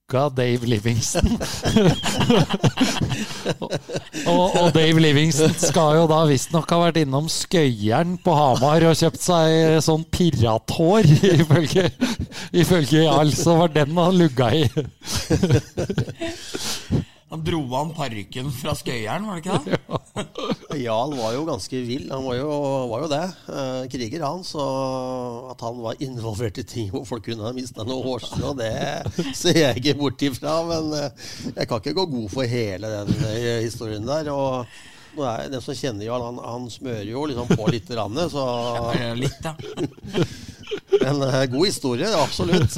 [0.09, 1.29] lugga Dave Livingston.
[4.27, 8.97] og, og Dave Livingston skal jo da visstnok ha vært innom Skøyeren på Hamar og
[8.97, 11.05] kjøpt seg sånn pirathår,
[11.42, 11.90] ifølge,
[12.57, 13.35] ifølge Jarl.
[13.37, 14.64] Så var den han lugga i.
[17.29, 19.79] Han dro han parykken fra Skøyeren, var det ikke det?
[20.87, 22.07] Jarl var jo ganske vill.
[22.09, 22.49] Han var jo,
[22.88, 23.25] var jo det.
[23.53, 24.45] Eh, kriger, han.
[24.49, 24.64] Så
[25.53, 28.73] at han var involvert i ting hvor folk kunne ha mista noe hårstrå, det
[29.37, 30.57] ser jeg ikke bort ifra.
[30.71, 34.33] Men eh, jeg kan ikke gå god for hele den eh, historien der.
[34.33, 34.64] Og
[35.19, 38.49] den som kjenner Jarl, han, han smører jo liksom på litt, randet, så
[39.21, 39.57] Litt, ja.
[41.09, 41.21] En
[41.53, 42.77] god historie, absolutt.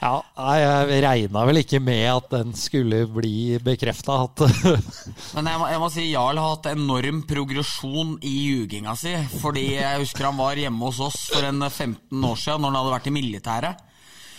[0.00, 0.22] Ja,
[0.88, 4.16] Jeg regna vel ikke med at den skulle bli bekrefta.
[5.36, 9.12] Men jeg må, jeg må si Jarl har hatt enorm progresjon i ljuginga si.
[9.42, 12.80] Fordi jeg husker han var hjemme hos oss for en 15 år siden når han
[12.80, 13.86] hadde vært i militæret.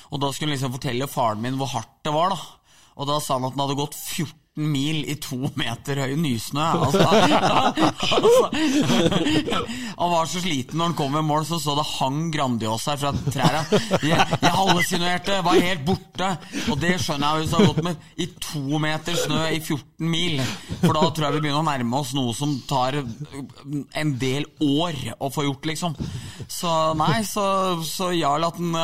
[0.09, 2.33] Og da skulle han liksom fortelle faren min hvor hardt det var.
[2.33, 6.15] da Og da sa han at han hadde gått 14 mil i to meter høy
[6.19, 6.65] nysnø.
[6.81, 8.49] Altså, altså,
[10.01, 13.11] han var så sliten når han kom i mål, så så det hang Grandiosa fra
[13.15, 13.79] trærne.
[14.03, 16.29] Jeg, jeg hallusinerte, var helt borte.
[16.71, 20.11] Og det skjønner jeg hvis det har gått med i to meter snø i 14
[20.11, 20.41] mil.
[20.81, 24.99] For da tror jeg vi begynner å nærme oss noe som tar en del år
[25.21, 25.95] å få gjort, liksom.
[26.51, 27.45] Så nei, så,
[27.87, 28.75] så Jarl at den,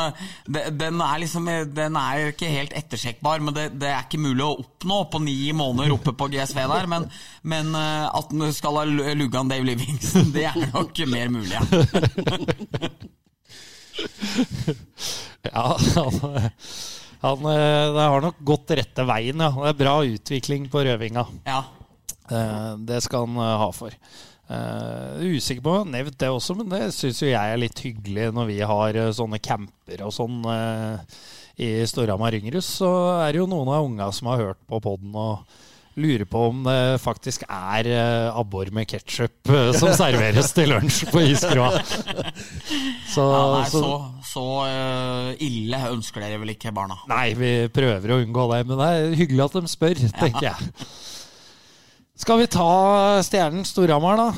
[0.78, 4.54] den er liksom Den er ikke helt ettersjekkbar, men det, det er ikke mulig å
[4.62, 6.86] oppnå på ni måneder oppe på GSV der.
[6.90, 7.08] Men,
[7.42, 8.84] men eh, at han skal ha
[9.18, 11.62] lugga Dave Livingston, det er nok mer mulig, ja.
[15.48, 16.16] Ja, han,
[17.22, 19.50] han eh, Det har nok gått rette veien, ja.
[19.54, 21.26] Det er bra utvikling på røvinga.
[21.48, 21.62] ja.
[22.30, 23.94] Eh, Det skal han ha for.
[24.48, 28.30] Uh, usikker på om nevnt det også, men det syns jo jeg er litt hyggelig
[28.32, 31.18] når vi har sånne camper og sånn eh,
[31.58, 32.68] i Storhamar Yngerus.
[32.80, 32.90] Så
[33.22, 35.42] er det jo noen av unga som har hørt på poden og
[35.98, 41.24] lurer på om det faktisk er eh, abbor med ketsjup som serveres til lunsj på
[41.26, 41.80] iskroa.
[43.08, 43.92] Så, ja nei, så så,
[44.28, 47.00] så eh, ille ønsker dere vel ikke barna?
[47.10, 50.88] Nei, vi prøver å unngå det, men det er hyggelig at de spør, tenker jeg.
[52.18, 52.68] Skal vi ta
[53.26, 54.28] Stjernen Storhamar, da?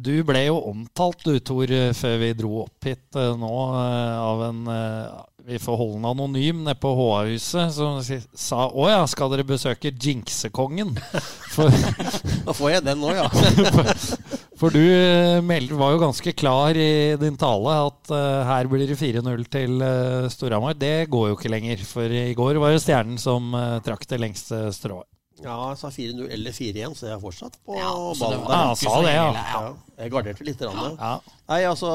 [0.00, 4.16] Eh, Du ble jo omtalt, du, Tor, før vi dro opp hit eh, nå, eh,
[4.20, 5.18] av en eh,
[5.50, 8.00] Vi får holde den anonym nede på HA-huset, som
[8.34, 10.96] sa Å ja, skal dere besøke Jinxekongen?
[12.46, 13.28] Da får jeg den nå, ja.
[14.60, 15.40] For du eh,
[15.76, 19.84] var jo ganske klar i din tale at eh, her blir det 4-0 til
[20.32, 20.76] Storhamar.
[20.76, 24.20] Det går jo ikke lenger, for i går var det Stjernen som eh, trakk det
[24.20, 25.08] lengste strået.
[25.42, 28.50] Ja, jeg sa 4-0 eller 4-1, så jeg er fortsatt på Ja, så det ballen
[28.50, 28.58] der.
[28.60, 29.24] Ja, sa det, ja.
[29.32, 29.44] ja.
[29.54, 29.72] Ja,
[30.04, 30.60] jeg garderte litt.
[30.60, 31.14] Ja.
[31.48, 31.90] Nei, altså,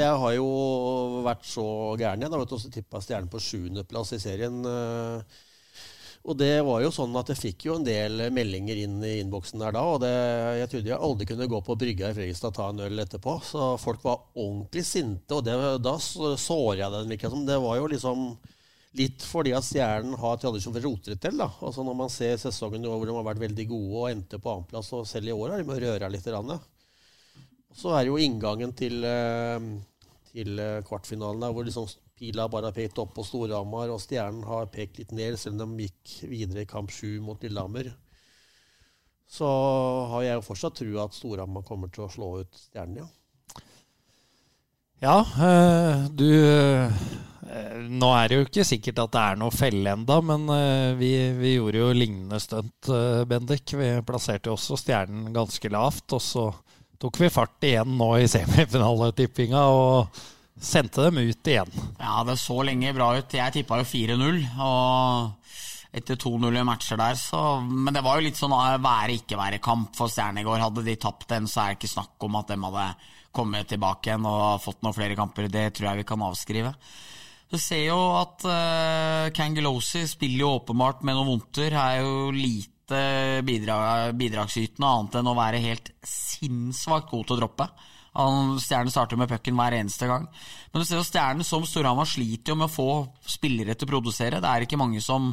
[0.00, 0.48] jeg har jo
[1.26, 1.66] vært så
[2.00, 2.32] gæren igjen.
[2.34, 4.60] Jeg har også tippa Stjernen på sjuendeplass i serien.
[4.66, 5.40] eh,
[6.24, 9.58] Og det var jo sånn at jeg fikk jo en del meldinger inn i innboksen
[9.58, 9.80] der da.
[9.94, 10.10] Og det,
[10.60, 13.38] jeg trodde jeg aldri kunne gå på brygga i Fredrikstad og ta en øl etterpå.
[13.42, 17.08] Så folk var ordentlig sinte, og det, da så- såra jeg dem.
[17.10, 17.46] Virka som.
[17.46, 18.26] Det var jo liksom
[18.98, 21.38] litt fordi at Stjernen har tradisjon for å rote det til.
[21.40, 21.48] da.
[21.64, 24.92] Altså Når man ser sesongen hvor de har vært veldig gode og endte på annenplass,
[24.96, 26.28] og selv i år har de røre litt.
[27.72, 29.68] Så er jo inngangen til, eh,
[30.32, 34.44] til eh, kvartfinalen der, hvor liksom pila bare har pekt opp på Storhamar, og Stjernen
[34.46, 37.94] har pekt litt ned, selv om de gikk videre i kamp sju mot Lillehammer.
[39.32, 39.48] Så
[40.12, 43.08] har jeg jo fortsatt trua at Storhamar kommer til å slå ut Stjernen, ja.
[45.02, 46.28] Ja, eh, du
[47.52, 51.10] Nå er det jo ikke sikkert at det er noe felle enda, men eh, vi,
[51.36, 53.74] vi gjorde jo lignende stunt, eh, Bendik.
[53.76, 56.46] Vi plasserte jo også stjernen ganske lavt, og så
[57.02, 60.22] tok vi fart igjen nå i semifinaletippinga og
[60.62, 61.70] sendte dem ut igjen.
[61.98, 63.36] Ja, det så lenge bra ut.
[63.36, 65.52] Jeg tippa jo 4-0, og
[65.92, 70.12] etter 2-0 i matcher der, så Men det var jo litt sånn eh, være-ikke-være-kamp for
[70.12, 70.62] Stjerne i går.
[70.64, 72.90] Hadde de tapt den, så er det ikke snakk om at de hadde
[73.32, 75.52] kommet tilbake igjen og fått noen flere kamper.
[75.52, 76.72] Det tror jeg vi kan avskrive.
[77.52, 81.74] Du ser jo at uh, Kangelosi spiller jo åpenbart med noen vondter.
[81.76, 83.00] Er jo lite
[83.44, 87.66] bidrag, bidragsytende annet enn å være helt sinnssvakt god til å droppe.
[88.16, 90.24] Han, stjernen starter med pucken hver eneste gang.
[90.72, 92.88] Men du ser jo Stjernen som Storhamar sliter jo med å få
[93.36, 94.40] spillere til å produsere.
[94.40, 95.30] Det er ikke mange som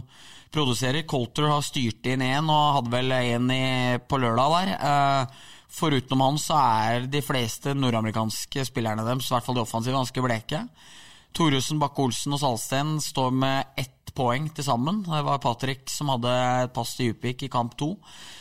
[0.51, 1.08] produserer.
[1.08, 3.51] Colter har styrt inn én og hadde vel én
[4.12, 4.75] på lørdag der.
[4.84, 9.93] Uh, Foruten han så er de fleste nordamerikanske spillerne deres, i hvert fall de offensive,
[9.93, 10.63] ganske bleke.
[11.35, 15.03] Thoresen, Bakke-Olsen og Salsten står med ett poeng til sammen.
[15.05, 16.31] Det var Patrick som hadde
[16.65, 17.93] et pass til Djupvik i kamp to.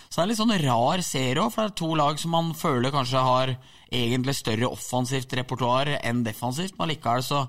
[0.08, 2.54] Så det er litt sånn rar serie òg, for det er to lag som man
[2.56, 3.52] føler kanskje har
[3.88, 7.42] egentlig større offensivt repertoar enn defensivt, men likevel så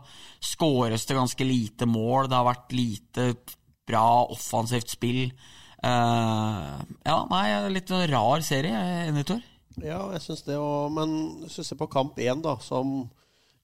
[0.43, 2.27] skåres det ganske lite mål.
[2.29, 3.29] Det har vært lite
[3.89, 5.29] bra offensivt spill.
[5.79, 6.75] Uh,
[7.07, 9.39] ja, nei, litt rar serie, er enig.
[9.79, 10.91] Ja, jeg syns det òg.
[10.95, 13.07] Men hvis du ser på kamp én, da, som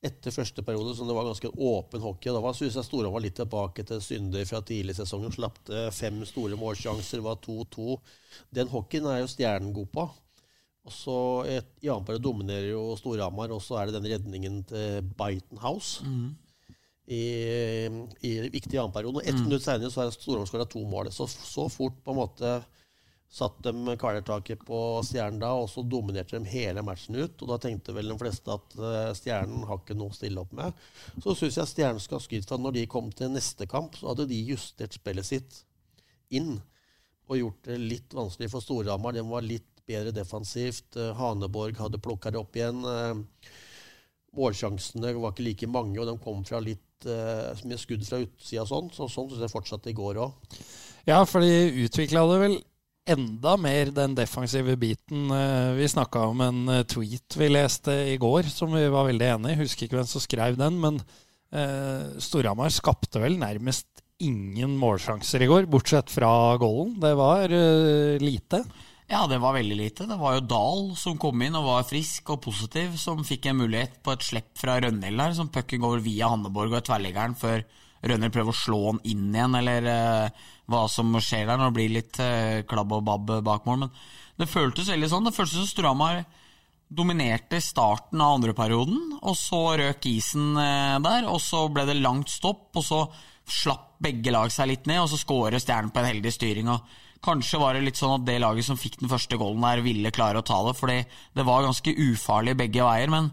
[0.03, 3.37] etter første periode, som det var ganske åpen hockey, da syns jeg Storhamar var litt
[3.39, 5.33] tilbake til synder fra tidlig i sesongen.
[5.33, 5.57] Slapp
[5.95, 7.95] fem store målsjanser, var 2-2.
[8.53, 10.05] Den hockeyen er jo Stjernen god på.
[10.85, 11.17] Og så
[11.49, 16.05] I annen periode dominerer jo Storhamar, og så er det den redningen til Bitenhouse.
[16.05, 16.35] Mm.
[17.05, 17.25] I,
[18.25, 19.21] i viktig annenperiode.
[19.25, 19.43] Ett mm.
[19.45, 21.11] minutt senere så har Storhamar skåra to mål.
[21.13, 22.55] Så, så fort på en måte
[23.31, 27.41] satt de kvelertaket på Stjernen da, og så dominerte de hele matchen ut.
[27.41, 30.53] Og da tenkte vel de fleste at uh, Stjernen har ikke noe å stille opp
[30.55, 30.75] med.
[31.23, 34.13] Så syns jeg Stjernen skal ha skryt for når de kom til neste kamp, så
[34.13, 35.61] hadde de justert spillet sitt
[36.35, 36.55] inn
[37.25, 39.17] og gjort det litt vanskelig for Storhamar.
[39.17, 40.95] De var litt bedre defensivt.
[40.95, 42.85] Uh, Haneborg hadde plukka det opp igjen.
[42.85, 43.51] Uh,
[44.35, 48.87] målsjansene var ikke like mange, og de kom fra litt med skudd fra utsida sånn.
[48.95, 50.55] Så sånn syns jeg fortsatt i går òg.
[51.05, 52.55] Ja, for de utvikla det vel
[53.05, 55.29] enda mer den defensive biten.
[55.77, 59.59] Vi snakka om en tweet vi leste i går som vi var veldig enig i.
[59.61, 60.97] Husker ikke hvem som skrev den, men
[61.53, 66.95] uh, Storhamar skapte vel nærmest ingen målsjanser i går, bortsett fra goalen.
[67.03, 68.63] Det var uh, lite.
[69.05, 70.07] Ja, det var veldig lite.
[70.09, 73.59] Det var jo Dahl som kom inn og var frisk og positiv, som fikk en
[73.61, 77.61] mulighet på et slepp fra Rønhild der, som pucken går via Hanneborg og tverrliggeren før
[78.05, 81.77] Rønhild prøver å slå han inn igjen, eller uh, hva som skjer der når det
[81.77, 83.85] blir litt uh, klabb og babb bak mål.
[83.85, 85.29] Men det føltes veldig sånn.
[85.29, 86.23] Det føltes som Storhamar
[86.95, 92.33] dominerte starten av andreperioden, og så røk isen uh, der, og så ble det langt
[92.33, 93.01] stopp, og så
[93.45, 96.71] slapp begge lag seg litt ned, og så skårer Stjernen på en heldig styring.
[96.73, 99.83] og Kanskje var det litt sånn at det laget som fikk den første golden der,
[99.85, 100.97] ville klare å ta det, fordi
[101.37, 103.13] det var ganske ufarlig begge veier.
[103.13, 103.31] men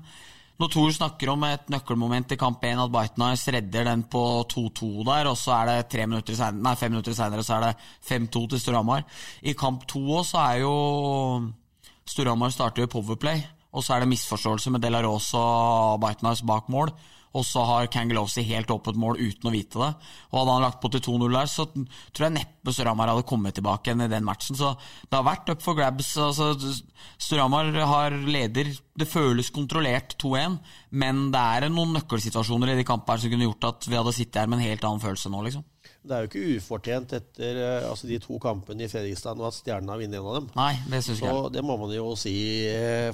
[0.62, 4.20] når Thor snakker om et nøkkelmoment i kamp 1, at Bitenice redder den på
[4.53, 7.64] 2-2 der, og så er det tre minutter senere, nei, fem minutter senere så er
[7.66, 7.72] det
[8.07, 9.03] 5-2 til Storhamar.
[9.42, 10.77] I kamp 2 òg så er jo
[12.07, 16.94] Storhamar starter jo Powerplay, og så er det misforståelse med Delaros og Bitenice bak mål.
[17.33, 19.90] Og så har Kangelosi helt åpent mål uten å vite det.
[20.31, 23.57] Og hadde han lagt på til 2-0 der, så tror jeg neppe Storhamar hadde kommet
[23.57, 24.59] tilbake igjen i den matchen.
[24.59, 24.75] Så
[25.09, 26.12] det har vært up for grabs.
[26.20, 26.53] Altså,
[27.16, 30.59] Storhamar har leder Det føles kontrollert 2-1,
[31.00, 34.42] men det er noen nøkkelsituasjoner i de kampene som kunne gjort at vi hadde sittet
[34.42, 35.64] her med en helt annen følelse nå, liksom.
[36.02, 39.88] Det er jo ikke ufortjent etter altså de to kampene i Fredrikstad nå at Stjernen
[39.92, 40.48] har vunnet en av dem.
[40.59, 41.52] Nei, Det synes Så jeg.
[41.55, 42.35] det må man jo si.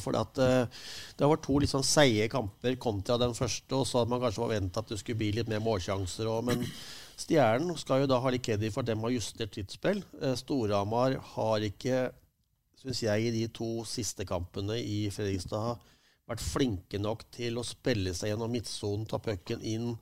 [0.00, 3.68] For at det har vært to litt sånn seige kamper kontra den første.
[3.76, 6.46] Og så hadde man kanskje forventa at det skulle bli litt mer målsjanser òg.
[6.48, 6.64] Men
[7.18, 10.00] Stjernen skal jo da ha litt kreditt for at de har justert sitt spill.
[10.22, 12.08] Eh, Storhamar har ikke,
[12.78, 15.80] syns jeg, i de to siste kampene i Fredrikstad har
[16.28, 19.94] vært flinke nok til å spille seg gjennom midtsonen, ta pucken inn,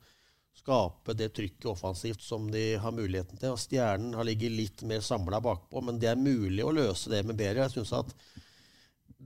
[0.57, 3.53] skape det trykket offensivt som de har muligheten til.
[3.53, 7.23] Og Stjernen har ligget litt mer samla bakpå, men det er mulig å løse det
[7.27, 7.67] med bedre.
[7.67, 8.13] Jeg synes at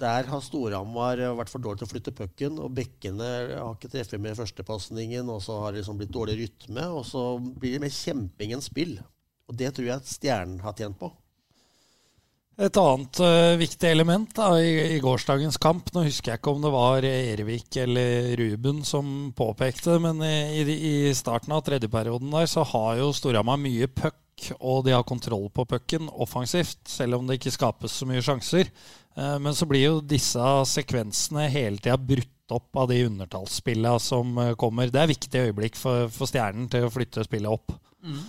[0.02, 4.22] der har Storhamar vært for dårlig til å flytte pucken, og bekkene har ikke treffet
[4.24, 7.96] med førstepasningen, og så har det liksom blitt dårlig rytme, og så blir det mer
[7.96, 8.96] kjemping enn spill.
[9.52, 11.12] Og det tror jeg at Stjernen har tjent på.
[12.60, 16.66] Et annet uh, viktig element da, i, i, gårsdagens kamp Nå husker jeg ikke om
[16.66, 22.66] det var Erevik eller Ruben som påpekte men i, i starten av tredjeperioden der så
[22.74, 24.20] har jo Storhamar mye puck,
[24.60, 28.70] og de har kontroll på pucken offensivt, selv om det ikke skapes så mye sjanser.
[29.16, 34.38] Uh, men så blir jo disse sekvensene hele tida brutt opp av de undertallsspillene som
[34.38, 34.92] uh, kommer.
[34.92, 37.76] Det er viktig øyeblikk for, for Stjernen til å flytte spillet opp.
[38.04, 38.22] Mm.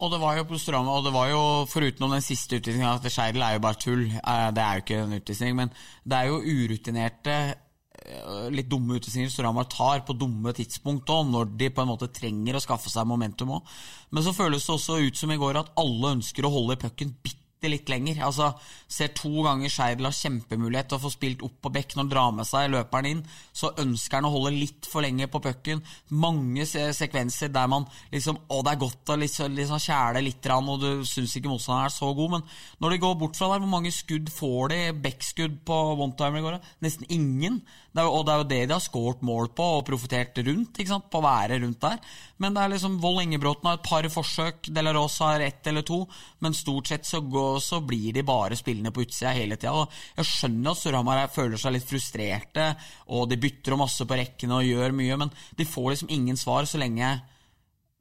[0.00, 3.08] Og det var jo på Storhamar, og det var jo foruten den siste utvisninga at
[3.12, 4.06] Scheidel er jo bare tull.
[4.08, 5.72] Eh, det er jo ikke en utvisning, men
[6.08, 11.52] det er jo urutinerte eh, litt dumme utvisninger Storhamar tar på dumme tidspunkt òg, når
[11.60, 13.76] de på en måte trenger å skaffe seg momentum òg.
[14.16, 17.12] Men så føles det også ut som i går at alle ønsker å holde pucken
[17.20, 18.22] bitte litt lenger.
[18.24, 18.54] Altså,
[18.90, 22.10] Ser to ganger Skeidel har kjempemulighet til å få spilt opp på bekk når han
[22.10, 23.20] drar med seg løperen inn.
[23.52, 25.82] Så ønsker han å holde litt for lenge på pucken.
[26.10, 30.80] Mange sekvenser der man liksom Å, det er godt å liksom, liksom kjæle litt, og
[30.82, 32.34] du syns ikke motstanderen er så god.
[32.34, 32.46] Men
[32.82, 34.80] når de går bort fra der, hvor mange skudd får de?
[35.04, 36.58] Backskudd på one-timer i går?
[36.82, 37.60] Nesten ingen.
[37.90, 40.78] Det er, og det er jo det de har skåret mål på og profitert rundt.
[41.10, 41.96] På å være rundt der.
[42.38, 45.82] Men det er liksom Vold Engebråten har et par forsøk, De Rosa har ett eller
[45.86, 46.04] to.
[46.38, 49.88] Men stort sett så, går, så blir de bare spillende på utsida hele tida.
[50.20, 52.70] Jeg skjønner at Storhamar føler seg litt frustrerte,
[53.10, 56.70] og de bytter masse på rekkene og gjør mye, men de får liksom ingen svar
[56.70, 57.18] så lenge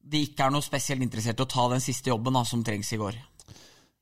[0.10, 2.90] de ikke er noe spesielt interessert i å ta den siste jobben da, som trengs
[2.96, 3.18] i går.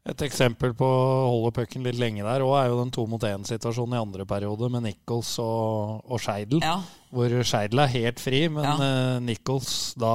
[0.07, 3.23] Et eksempel på å holde pucken litt lenge der òg er jo den to mot
[3.27, 6.63] én-situasjonen i andre periode med Nichols og, og Scheidel.
[6.63, 6.77] Ja.
[7.11, 8.75] Hvor Scheidel er helt fri, men ja.
[8.79, 10.13] uh, Nichols da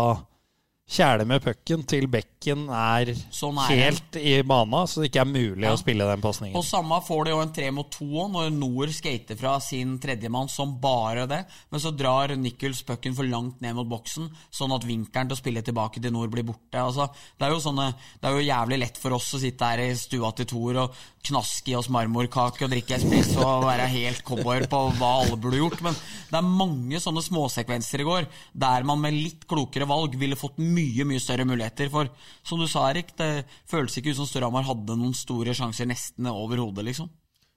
[0.93, 5.31] kjæle med pucken til bekken er, sånn er helt i bana, så det ikke er
[5.31, 5.73] mulig ja.
[5.73, 6.57] å spille den pasningen.
[6.59, 10.51] Og samme får de jo en tre mot to når Nord skater fra sin tredjemann
[10.53, 11.41] som bare det.
[11.73, 15.41] Men så drar Nichols pucken for langt ned mot boksen, sånn at vinkelen til å
[15.41, 16.83] spille tilbake til Nord blir borte.
[16.83, 17.89] Altså, det, er jo sånne,
[18.21, 21.03] det er jo jævlig lett for oss å sitte her i stua til Thor og
[21.23, 25.61] knaske i oss marmorkake og drikke espresso og være helt cowboyer på hva alle burde
[25.61, 25.81] gjort.
[25.87, 25.97] Men
[26.29, 30.59] det er mange sånne småsekvenser i går der man med litt klokere valg ville fått
[30.61, 31.91] mye mye mye større muligheter.
[31.93, 32.11] For
[32.47, 36.29] som du sa, Erik, det føles ikke ut som Storhamar hadde noen store sjanser nesten
[36.31, 37.11] overhodet, liksom.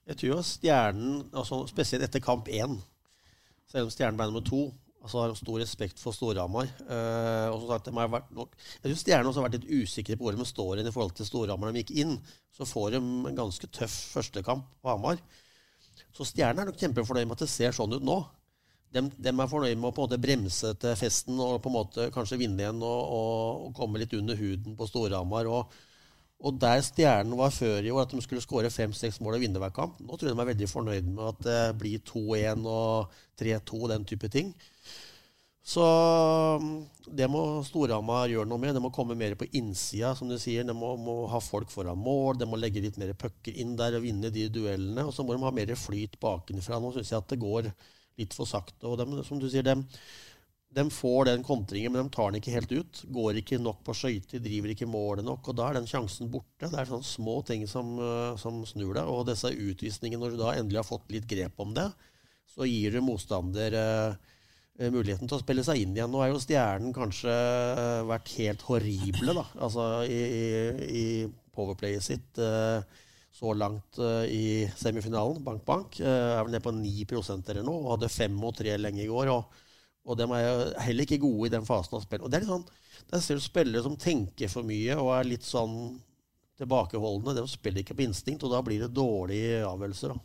[0.06, 2.78] Jeg tror jo Stjernen, altså spesielt etter kamp én,
[3.72, 4.68] selv om Stjernen ble nummer to
[5.06, 6.70] altså har stor respekt for Storhamar.
[6.88, 9.84] Uh, og som sagt, de har vært nok, jeg tror Stjernen også har vært litt
[9.84, 11.74] usikre på hvor de står i forhold til Storhamar.
[11.74, 12.16] De gikk inn,
[12.56, 15.22] så får de en ganske tøff førstekamp på Hamar.
[16.16, 18.18] Så Stjernen er nok kjempefornøyd med at det ser sånn ut nå.
[18.94, 21.76] De, de, er fornøyd med å på en måte bremse til festen og på en
[21.76, 25.50] måte kanskje vinne igjen og, og, og komme litt under huden på Storhamar.
[25.52, 25.74] Og,
[26.40, 29.60] og, der stjernen var før i år, at de skulle skåre fem-seks mål og vinne
[29.64, 33.20] hver kamp, nå tror jeg de er veldig fornøyd med at det blir 2-1 og
[33.42, 34.56] 3-2 og den type ting.
[35.66, 35.82] Så
[37.10, 38.76] det må Storhamar gjøre noe med.
[38.78, 40.62] Det må komme mer på innsida, som du sier.
[40.68, 43.98] De må, må, ha folk foran mål, de må legge litt mer pucker inn der
[43.98, 45.08] og vinne de duellene.
[45.10, 46.78] Og så må de ha mer flyt bakenfra.
[46.78, 47.72] Nå syns jeg at det går
[48.20, 48.88] litt for sakte.
[48.88, 49.76] Og de, som du sier, de,
[50.76, 53.02] de, får den kontringen, men de tar den ikke helt ut.
[53.18, 55.52] Går ikke nok på skøyter, driver ikke målet nok.
[55.52, 56.70] Og da er den sjansen borte.
[56.70, 59.10] Det er sånne små ting som, eh, som snur deg.
[59.10, 61.90] Og disse utvisningene, når du da endelig har fått litt grep om det,
[62.56, 64.34] så gir du motstander eh,
[64.92, 66.12] muligheten til å spille seg inn igjen.
[66.12, 70.46] Nå er jo Stjernen kanskje eh, vært helt horrible da, altså i, i,
[70.86, 71.06] i
[71.56, 72.40] powerplayet sitt.
[72.40, 73.04] Eh,
[73.36, 75.42] så langt uh, i semifinalen.
[75.44, 78.78] Bank Bank uh, er vel nede på 9 eller noe, og hadde 5 og 3
[78.80, 79.32] lenge i går.
[79.34, 79.62] Og,
[80.06, 82.24] og de er heller ikke gode i den fasen av spillet.
[82.24, 82.68] Og det er litt sånn,
[83.12, 85.76] det er spillere som tenker for mye og er litt sånn
[86.62, 87.36] tilbakeholdne.
[87.36, 90.16] De spiller ikke på instinkt, og da blir det dårlige avgjørelser.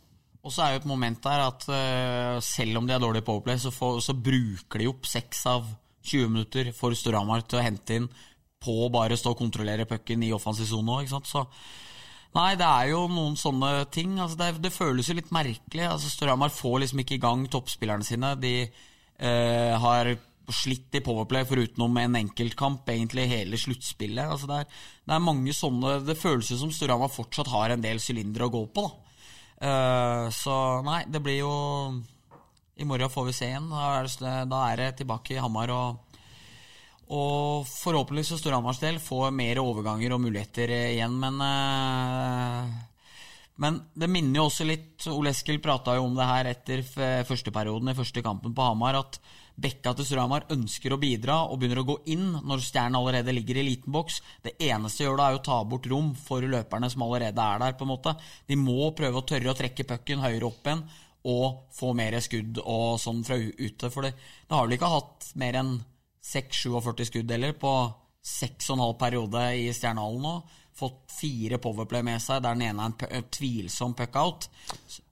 [0.41, 3.35] Og så er jo et moment der at uh, selv om de er dårlige på
[3.35, 5.67] overplay, så, får, så bruker de opp 6 av
[6.01, 8.07] 20 minutter for Storhamar til å hente inn
[8.61, 11.11] på å bare stå og kontrollere pucken i offensiv sone òg.
[11.29, 11.43] Så
[12.31, 14.15] Nei, det er jo noen sånne ting.
[14.21, 15.87] Altså, det, det, føles jo litt merkelig.
[15.87, 18.33] Altså, Storhamar får liksom ikke i gang toppspillerne sine.
[18.39, 20.13] De eh, har
[20.51, 24.31] slitt i Powerplay forutenom en enkeltkamp egentlig hele sluttspillet.
[24.31, 24.63] Altså, det,
[25.03, 28.55] det, er mange sånne Det føles jo som Storhamar fortsatt har en del sylindere å
[28.55, 28.87] gå på.
[29.61, 30.55] Eh, så
[30.87, 31.53] nei, det blir jo
[32.81, 33.67] I morgen får vi se igjen.
[33.75, 36.10] Da er det, da er det tilbake i Hamar og
[37.11, 42.79] Og forhåpentligvis for Storhamars del få mer overganger og muligheter eh, igjen, men eh,
[43.61, 47.27] Men det minner jo også litt Ole Eskil prata jo om det her etter førsteperioden
[47.27, 49.19] første perioden i første kampen på Hamar, at
[49.61, 53.59] Bekka til Storhamar ønsker å bidra og begynner å gå inn når Stjernen allerede ligger
[53.59, 54.21] i liten boks.
[54.41, 57.61] Det eneste de gjør da, er å ta bort rom for løperne som allerede er
[57.61, 57.75] der.
[57.77, 58.15] på en måte.
[58.47, 60.85] De må prøve å tørre å trekke pucken høyere opp igjen
[61.29, 63.91] og få mer skudd og sånn fra ute.
[63.91, 64.15] For det,
[64.47, 65.75] det har vel ikke hatt mer enn
[66.21, 67.73] 6-47 skudddeler på
[68.21, 70.35] 6,5 periode i Stjernehallen nå.
[70.77, 74.47] Fått fire powerplay med seg, der den ene er en tvilsom puckout.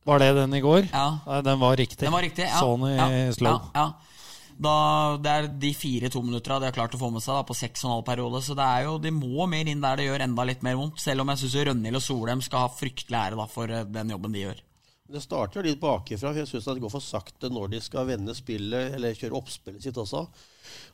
[0.07, 0.87] Var det den i går?
[0.91, 1.07] Ja.
[1.25, 2.05] Nei, den var riktig.
[2.05, 2.61] Den var riktig, ja.
[2.61, 3.67] Sånn i ja, slow.
[3.73, 4.09] Ja, ja.
[4.59, 4.71] Da,
[5.23, 7.85] det er de fire tominuttera de har klart å få med seg da, på seks
[7.85, 8.41] og en halv periode.
[8.43, 10.99] Så det er jo, de må mer inn der det gjør enda litt mer vondt.
[10.99, 14.11] Selv om jeg syns Rønhild og Solheim skal ha fryktelig ære da, for eh, den
[14.15, 14.59] jobben de gjør.
[15.09, 18.35] Det starter litt bakifra, for jeg syns det går for sakte når de skal vende
[18.37, 20.25] spillet, eller kjøre oppspillet sitt også.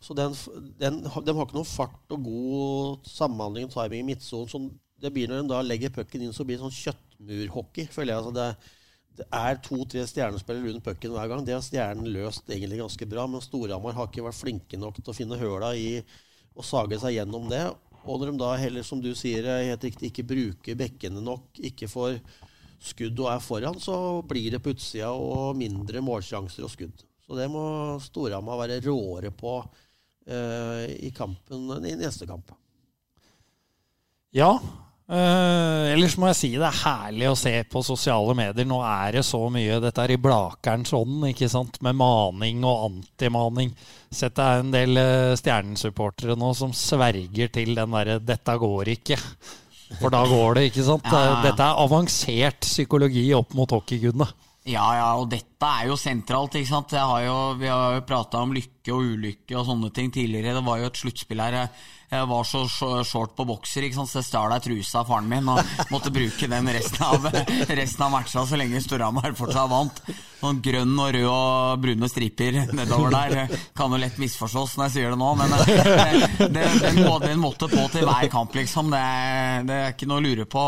[0.03, 0.35] Så den,
[0.79, 4.71] den, de har ikke noen fart og god samhandling og timing i midtsonen.
[5.01, 8.21] Det blir når de da legger pucken inn, så blir det sånn kjøttmurhockey, føler jeg.
[8.21, 8.75] Altså det,
[9.15, 11.43] det er to-tre stjernespillere rundt pucken hver gang.
[11.47, 15.11] Det har Stjernen løst egentlig ganske bra, men Storhamar har ikke vært flinke nok til
[15.13, 15.89] å finne høla i
[16.55, 17.63] og sage seg gjennom det.
[18.05, 21.89] Og når de da heller, som du sier, helt riktig, ikke bruker bekkene nok, ikke
[21.91, 22.19] får
[22.85, 27.05] skudd og er foran, så blir det på utsida og mindre målsjanser og skudd.
[27.25, 27.65] Så det må
[28.03, 32.53] Storhamar være råere på uh, i kampen i neste kamp.
[34.35, 34.51] Ja.
[35.05, 38.65] Uh, ellers må jeg si det er herlig å se på sosiale medier.
[38.69, 41.77] Nå er det så mye Dette er i Blakerens ånd, ikke sant?
[41.85, 43.73] Med maning og antimaning.
[44.09, 48.97] Sett det er en del uh, Stjernen-supportere nå som sverger til den derre 'dette går
[48.99, 49.21] ikke'.
[49.99, 51.05] For da går det, ikke sant?
[51.13, 51.41] Ja.
[51.45, 54.25] Dette er avansert psykologi opp mot hockeygudene.
[54.65, 56.93] Ja, ja, og dette er jo sentralt, ikke sant.
[56.97, 60.55] Har jo, vi har jo prata om lykke og ulykke og sånne ting tidligere.
[60.57, 61.57] Det var jo et sluttspill her.
[62.15, 65.09] Jeg- var så sh- short på bokser, ikke sant, så jeg stjal ei truse av
[65.11, 65.59] faren min og
[65.93, 67.27] måtte bruke den resten av,
[67.69, 69.99] resten av matcha så lenge Storhamar fortsatt vant.
[70.41, 74.93] Sånn grønn og rød og brune striper nedover der kan jo lett misforstås når jeg
[74.97, 78.91] sier det nå, men det, det, den, må, den måtte på til hver kamp, liksom.
[78.93, 79.01] Det,
[79.69, 80.65] det er ikke noe å lure på.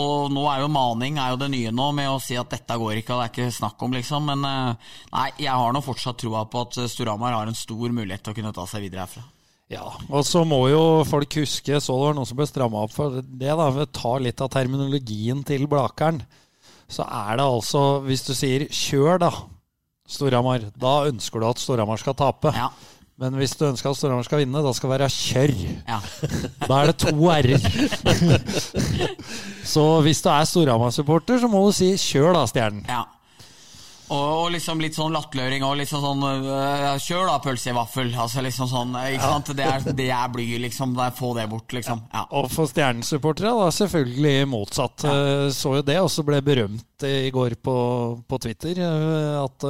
[0.00, 2.78] Og nå er jo maning er jo det nye nå, med å si at dette
[2.80, 4.30] går ikke, og det er ikke snakk om, liksom.
[4.32, 8.24] Men eh, nei, jeg har nå fortsatt troa på at Storhamar har en stor mulighet
[8.24, 9.26] til å kunne ta seg videre herfra.
[9.72, 12.92] Ja, og så må jo folk huske, så det var noen som ble stramma opp
[12.92, 16.20] for det, da, ved å ta litt av terminologien til Blakeren.
[16.90, 19.30] Så er det altså, hvis du sier 'kjør', da,
[20.04, 22.52] Storhamar, da ønsker du at Storhamar skal tape.
[22.52, 22.68] Ja.
[23.16, 25.56] Men hvis du ønsker at Storhamar skal vinne, da skal det være 'kjør'.
[25.88, 26.00] Ja.
[26.68, 27.56] Da er det to r-er.
[29.74, 32.84] så hvis du er Storhamar-supporter, så må du si 'kjør', da, Stjernen.
[32.88, 33.02] ja.
[34.12, 38.10] Og, liksom litt sånn latterliggjøring og liksom sånn øh, Kjør da, pølse i vaffel.
[38.12, 39.52] Altså liksom sånn, ikke sant?
[39.56, 40.92] Det er, det er bly, liksom.
[40.98, 42.04] Det er, få det bort, liksom.
[42.12, 42.26] Ja.
[42.36, 45.08] Og for Stjernen-supportere da selvfølgelig motsatt.
[45.08, 45.48] Ja.
[45.54, 47.76] Så jo det og så ble berømt i går på,
[48.28, 48.84] på Twitter.
[49.40, 49.68] At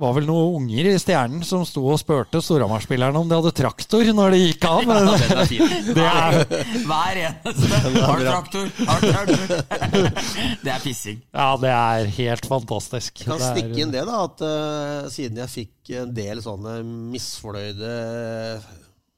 [0.00, 4.08] var vel noen unger i Stjernen som sto og spurte Storhamar-spillerne om de hadde traktor
[4.16, 4.88] når de gikk av.
[5.98, 6.38] Det er,
[6.88, 7.80] Hver eneste.
[8.08, 8.72] Har du traktor?
[8.88, 9.54] Har du traktor?
[10.64, 11.20] Det er pissing.
[11.28, 13.20] ja, det er helt fantastisk.
[13.22, 16.42] Jeg kan Det er- stikke inn det, da, at uh, siden jeg fikk en del
[16.44, 16.78] sånne
[17.12, 17.94] misfornøyde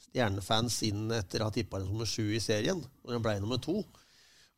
[0.08, 3.80] stjernefans inn etter å ha tippa nummer sju i serien, og den ble nummer to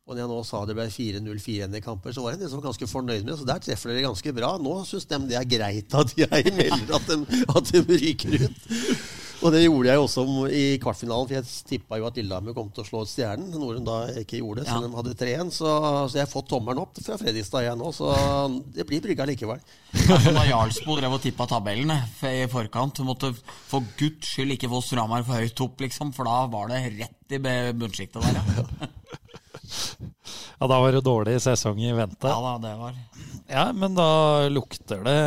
[0.07, 2.51] og når jeg nå sa det ble 4-0-4-1 i kamper, så var jeg en del
[2.53, 3.39] som var ganske fornøyd med det.
[3.41, 4.53] Så der treffer dere ganske bra.
[4.63, 8.67] Nå syns de det er greit at jeg melder at de, at de ryker ut.
[9.45, 12.81] Og det gjorde jeg også i kvartfinalen, for jeg tippa jo at Lillehammer kom til
[12.81, 13.51] å slå Stjernen.
[13.53, 14.71] Noe de da ikke gjorde, Ja.
[14.71, 15.51] selv om de hadde 3-1.
[15.59, 15.73] Så,
[16.09, 17.91] så jeg har fått tommelen opp fra Fredrikstad, jeg nå.
[17.93, 18.09] Så
[18.73, 19.61] det blir brygga likevel.
[20.07, 21.99] Er da Jarlsbo drev og tippa tabellene
[22.31, 23.03] i forkant.
[23.05, 23.29] Måtte
[23.69, 27.37] for guds skyld ikke få Stramar for høyt opp, liksom, for da var det rett
[27.37, 27.43] i
[27.77, 28.41] bunnsjiktet der.
[28.57, 28.89] Ja.
[30.57, 32.27] Ja, da var det dårlig sesong i vente.
[32.27, 32.95] ja da, det var
[33.47, 35.17] Ja, men da lukter det,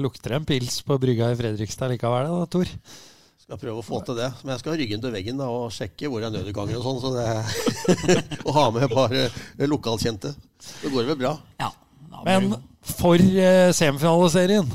[0.00, 2.70] lukter en pils på brygga i Fredrikstad likevel, da, Tor.
[3.42, 4.30] Skal prøve å få til det.
[4.42, 7.00] Men jeg skal ha ryggen til veggen da, og sjekke hvor er nødutganger og sånn.
[7.02, 9.26] Så det Og ha med bare
[9.68, 10.32] lokalkjente.
[10.80, 11.34] Det går vel bra.
[11.60, 11.68] Ja.
[12.24, 12.54] Men
[12.86, 13.76] for semifinaleserien.
[13.76, 14.72] semifinaliserien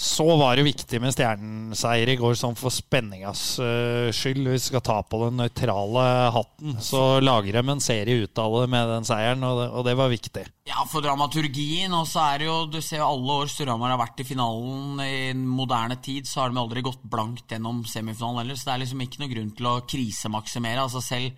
[0.00, 4.46] så var det viktig med stjernenseier i går, sånn for spenningas eh, skyld.
[4.48, 8.56] Hvis vi skal ta på den nøytrale hatten, så lager de en serie ut av
[8.62, 10.46] det med den seieren, og det, og det var viktig.
[10.70, 14.00] Ja, for dramaturgien, og så er det jo Du ser jo alle år Storhamar har
[14.00, 18.56] vært i finalen i moderne tid, så har de aldri gått blankt gjennom semifinalen heller,
[18.56, 20.88] så det er liksom ikke noe grunn til å krisemaksimere.
[20.88, 21.36] Altså selv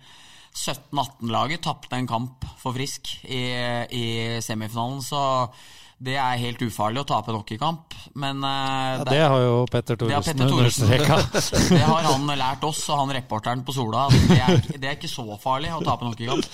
[0.55, 3.43] 17-18-laget tapte en kamp for Frisk i,
[3.91, 4.05] i
[4.45, 5.23] semifinalen, så
[5.99, 7.95] det er helt ufarlig å tape en hockeykamp.
[8.19, 10.45] Men eh, Ja, det det har jo Petter Thoresen.
[10.47, 11.19] understreka.
[11.77, 14.07] Det har han lært oss, og han reporteren på Sola.
[14.13, 16.47] Det er, det er ikke så farlig å tape en hockeykamp.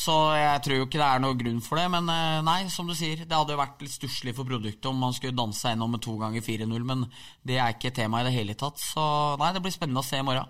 [0.00, 1.88] Så jeg tror jo ikke det er noe grunn for det.
[1.92, 4.96] Men eh, nei, som du sier, det hadde jo vært litt stusslig for produktet om
[5.02, 7.04] man skulle danse gjennom med to ganger 4-0, men
[7.46, 8.80] det er ikke tema i det hele tatt.
[8.80, 9.02] Så
[9.40, 10.48] nei, det blir spennende å se i morgen.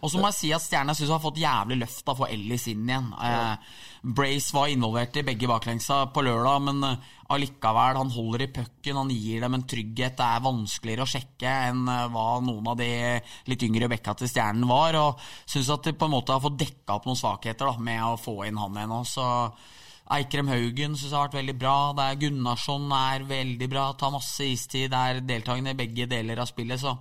[0.00, 2.28] Og så må jeg si at Stjernen synes har fått jævlig løft av å få
[2.32, 3.10] Ellis inn igjen.
[3.20, 3.72] Eh,
[4.16, 8.96] Brace var involvert i begge baklengsa på lørdag, men eh, allikevel, han holder i pucken,
[8.96, 10.16] han gir dem en trygghet.
[10.16, 12.88] Det er vanskeligere å sjekke enn eh, hva noen av de
[13.52, 14.96] litt yngre bekka til Stjernen var.
[15.02, 18.06] Og syns at de på en måte har fått dekka opp noen svakheter da, med
[18.06, 18.96] å få inn han igjen.
[19.02, 19.28] også.
[20.10, 21.76] Eikrem Haugen syns jeg har vært veldig bra.
[21.98, 26.48] Det er Gunnarsson er veldig bra, tar masse istid, er deltakende i begge deler av
[26.48, 26.80] spillet.
[26.80, 26.96] så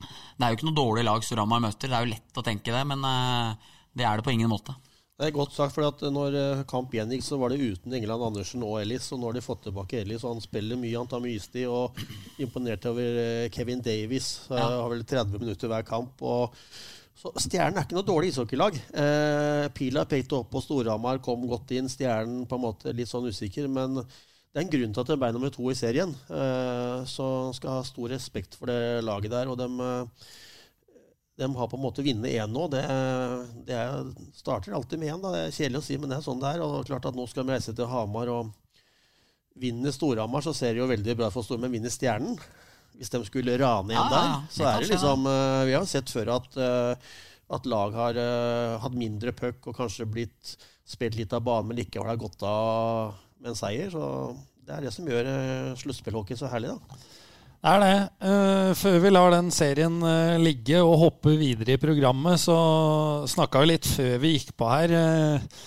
[0.00, 1.90] det er jo ikke noe dårlig lag Storhamar møter.
[1.90, 4.76] Det er jo lett å tenke det, men eh, det er det på ingen måte.
[5.18, 8.22] Det er godt sagt, for at når eh, kamp gjengikk, så var det uten England
[8.22, 9.08] Andersen og Ellis.
[9.10, 11.66] Og nå har de fått tilbake Ellis, og han spiller mye, han tar mye istid.
[11.66, 11.98] Og
[12.44, 14.28] imponerte over eh, Kevin Davies.
[14.46, 14.68] Ja.
[14.76, 16.22] Har vel 30 minutter hver kamp.
[16.22, 16.54] og
[17.18, 18.78] så Stjernen er ikke noe dårlig ishockeylag.
[19.02, 21.90] Eh, Pila pekte opp på Storhamar, kom godt inn.
[21.90, 23.98] Stjernen på en måte litt sånn usikker, men
[24.48, 26.12] det er en grunn til at det ble nummer to i serien.
[26.32, 27.26] Eh, så
[27.56, 29.50] skal ha stor respekt for det laget der.
[29.52, 29.66] Og de,
[31.38, 32.64] de har på en måte vunnet én nå.
[32.72, 32.80] Det,
[33.68, 35.20] det er, starter alltid med én.
[35.26, 36.64] Det er kjedelig å si, men det er sånn det er.
[36.64, 38.32] Og klart at nå skal vi reise til Hamar.
[38.32, 38.56] og
[39.58, 41.68] vinne Storhamar, så ser det jo veldig bra for Storhamar.
[41.68, 42.38] Men vinner Stjernen,
[42.98, 45.90] hvis de skulle rane igjen ja, der, så er det liksom eh, Vi har jo
[45.90, 47.14] sett før at, eh,
[47.54, 50.56] at lag har eh, hatt mindre puck og kanskje blitt
[50.88, 53.90] spilt litt av banen, men likevel har gått av med en seier.
[53.94, 54.04] Så
[54.66, 57.00] det er det som gjør uh, sluttspillhockey så herlig, da.
[57.58, 57.94] Det er det.
[58.22, 62.54] Eh, før vi lar den serien eh, ligge og hoppe videre i programmet, så
[63.26, 64.94] snakka vi litt før vi gikk på her.
[64.94, 65.64] eh,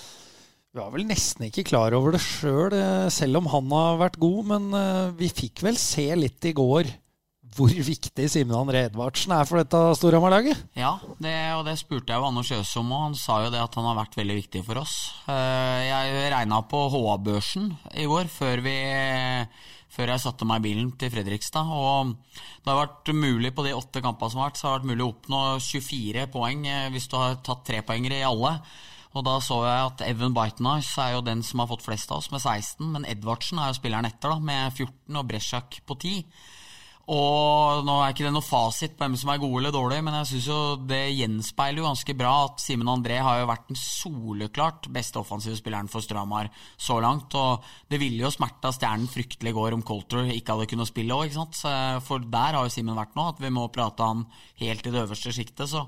[0.71, 2.71] vi var vel nesten ikke klar over det sjøl,
[3.11, 4.39] selv om han har vært god.
[4.53, 6.93] Men eh, vi fikk vel se litt i går
[7.55, 10.59] hvor viktig Simen André Edvardsen er for dette Storhamar-laget.
[10.77, 13.59] Ja, det, og det spurte jeg jo Anders Jøs om, og han sa jo det
[13.61, 14.95] at han har vært veldig viktig for oss.
[15.27, 18.75] Eh, Jeg regna på HA-børsen i går, før, vi,
[19.91, 21.67] før jeg satte meg i bilen til Fredrikstad.
[21.75, 24.85] Og det har vært mulig på de åtte kampene som har vært, så har det
[24.85, 28.55] vært mulig å oppnå 24 poeng eh, hvis du har tatt trepoengere i alle.
[29.11, 32.21] Og da så jeg at Evan Bitennice er jo den som har fått flest av
[32.21, 32.87] oss, med 16.
[32.93, 36.21] Men Edvardsen er jo spilleren etter, da, med 14, og Bresjak på 10.
[37.09, 40.17] Og nå er ikke det noe fasit på hvem som er gode eller dårlige, men
[40.19, 43.79] jeg synes jo det gjenspeiler jo ganske bra at Simen André har jo vært den
[43.79, 47.33] soleklart beste offensive spilleren for Stramar så langt.
[47.39, 51.17] Og det ville jo smerta Stjernen fryktelig i går om Colter ikke hadde kunnet spille
[51.17, 51.63] òg, ikke sant.
[52.05, 54.27] For der har jo Simen vært nå, at vi må prate han
[54.61, 55.87] helt i det øverste sjiktet, så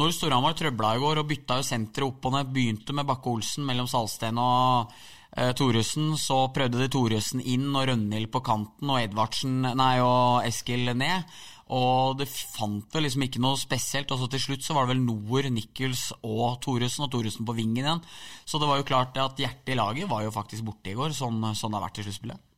[0.00, 3.66] når Storhamar trøbla i går og bytta jo senteret opp og ned, begynte med Bakke-Olsen
[3.68, 4.94] mellom Salsten og
[5.36, 10.46] eh, Thoresen, så prøvde de Thoresen inn og Rønhild på kanten og Edvardsen, nei, og
[10.48, 11.26] Eskil ned.
[11.72, 14.10] Og det fant vel liksom ikke noe spesielt.
[14.12, 17.56] Og så til slutt så var det vel Noer, Nichols og Thoresen, og Thoresen på
[17.56, 18.02] vingen igjen.
[18.44, 21.14] Så det var jo klart at hjertet i laget var jo faktisk borte i går,
[21.16, 22.48] sånn, sånn det har vært i sluttspillet.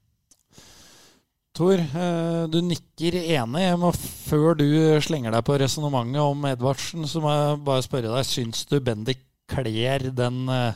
[1.55, 3.61] Tor, eh, du nikker enig.
[3.63, 4.67] Jeg må, før du
[5.05, 9.23] slenger deg på resonnementet om Edvardsen, så må jeg bare spørre deg, syns du Bendik
[9.47, 10.75] kler den eh,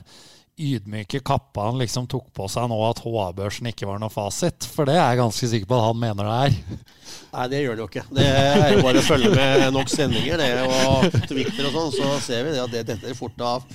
[0.59, 4.67] ydmyke kappa han liksom tok på seg nå, at HA-børsen ikke var noe fasit?
[4.75, 6.85] For det er jeg ganske sikker på at han mener det er.
[7.33, 8.05] Nei, det gjør det jo ikke.
[8.19, 12.13] Det er jo bare å følge med nok sendinger det, og Twitter og sånn, så
[12.25, 13.69] ser vi det at det detter fort av.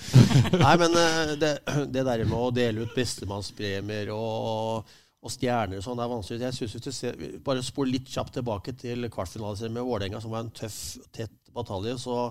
[0.55, 1.53] Nei, men eh, det,
[1.93, 6.41] det der med å dele ut bestemannspremier og, og stjerner og sånn, det er vanskelig.
[6.47, 10.33] Jeg synes hvis du ser, Bare spol litt kjapt tilbake til kvartfinaliserien med Vålerenga, som
[10.33, 10.81] var en tøff,
[11.15, 11.97] tett batalje.
[12.01, 12.25] så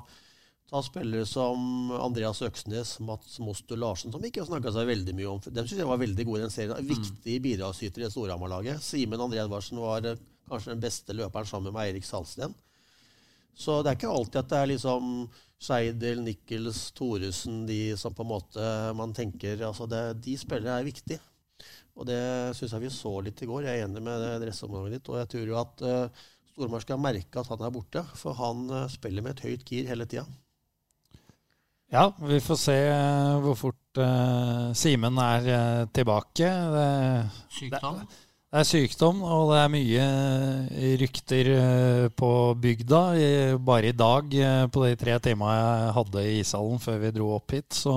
[0.72, 5.28] Ta spillere som Andreas Øksnes, Mats Moster Larsen, som ikke har snakka seg veldig mye
[5.28, 5.40] om.
[5.44, 6.86] De syns jeg var veldig gode i den serien.
[6.88, 8.80] Viktige bidragsytere i Storhamar-laget.
[8.80, 12.54] Simen André Edvardsen var eh, kanskje den beste løperen sammen med Eirik Salsten.
[13.52, 15.10] Så det er ikke alltid at det er liksom
[15.62, 20.88] Skeidel, Nichols, Thoresen, de som på en måte man tenker altså det, De spillere er
[20.88, 21.20] viktige.
[22.00, 22.22] Og det
[22.56, 23.66] syns jeg vi så litt i går.
[23.68, 25.12] Jeg er enig med resonnementet ditt.
[25.12, 28.64] Og jeg tror jo at uh, Stormar skal merke at han er borte, for han
[28.72, 30.24] uh, spiller med et høyt gir hele tida.
[31.92, 36.48] Ja, vi får se eh, hvor fort uh, Simen er uh, tilbake.
[36.48, 36.86] Det,
[37.52, 37.98] Sykdom.
[38.48, 40.06] det er sykdom, og det er mye
[41.02, 42.30] rykter uh, på
[42.64, 43.02] bygda.
[43.20, 44.32] I- Bare i dag,
[44.72, 47.96] på de tre timene jeg hadde i ishallen før vi dro opp hit, så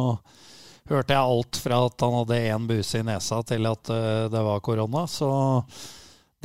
[0.91, 3.89] hørte jeg alt fra at han hadde én buse i nesa, til at
[4.35, 5.05] det var korona.
[5.09, 5.31] Så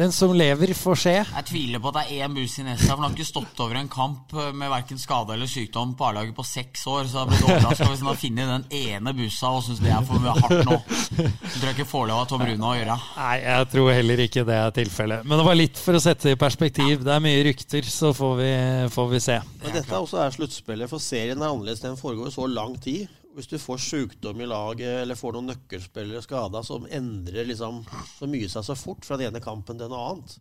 [0.00, 1.12] Den som lever, får se.
[1.20, 3.58] Jeg tviler på at det er én buss i nesa, for han har ikke stått
[3.60, 7.20] over en kamp med verken skade eller sykdom på A-laget på seks år, så jeg
[7.20, 10.24] har blitt overraska hvis han har funnet den ene bussa og syns det er for
[10.24, 10.80] hardt nå.
[10.88, 12.98] Så tror jeg ikke får lov av Tom Rune å gjøre.
[13.18, 15.28] Nei, jeg tror heller ikke det er tilfellet.
[15.28, 17.04] Men det var litt for å sette det i perspektiv.
[17.04, 18.50] Det er mye rykter, så får vi,
[18.96, 19.40] får vi se.
[19.60, 21.84] Men dette også er sluttspillet, for serien er annerledes.
[21.84, 23.04] Den foregår så lang tid.
[23.36, 27.84] Hvis du får sykdom i laget eller får noen nøkkelspillere skada, så endrer liksom
[28.16, 30.34] så mye seg så fort fra den ene kampen til noe annet.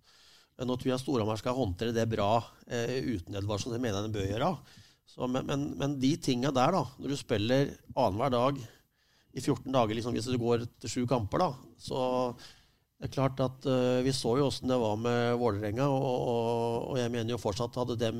[0.59, 2.33] Nå tror jeg Storhamar skal håndtere det bra
[2.67, 3.71] eh, uten Edvardsen.
[3.71, 4.49] Det mener jeg den bør gjøre.
[5.09, 9.71] Så, men, men, men, de tinga der, da, når du spiller annenhver dag i 14
[9.71, 12.01] dager, liksom, hvis du går til sju kamper, da, så
[12.99, 16.89] det er klart at uh, Vi så jo åssen det var med Vålerenga, og, og,
[16.89, 18.19] og, jeg mener jo fortsatt hadde dem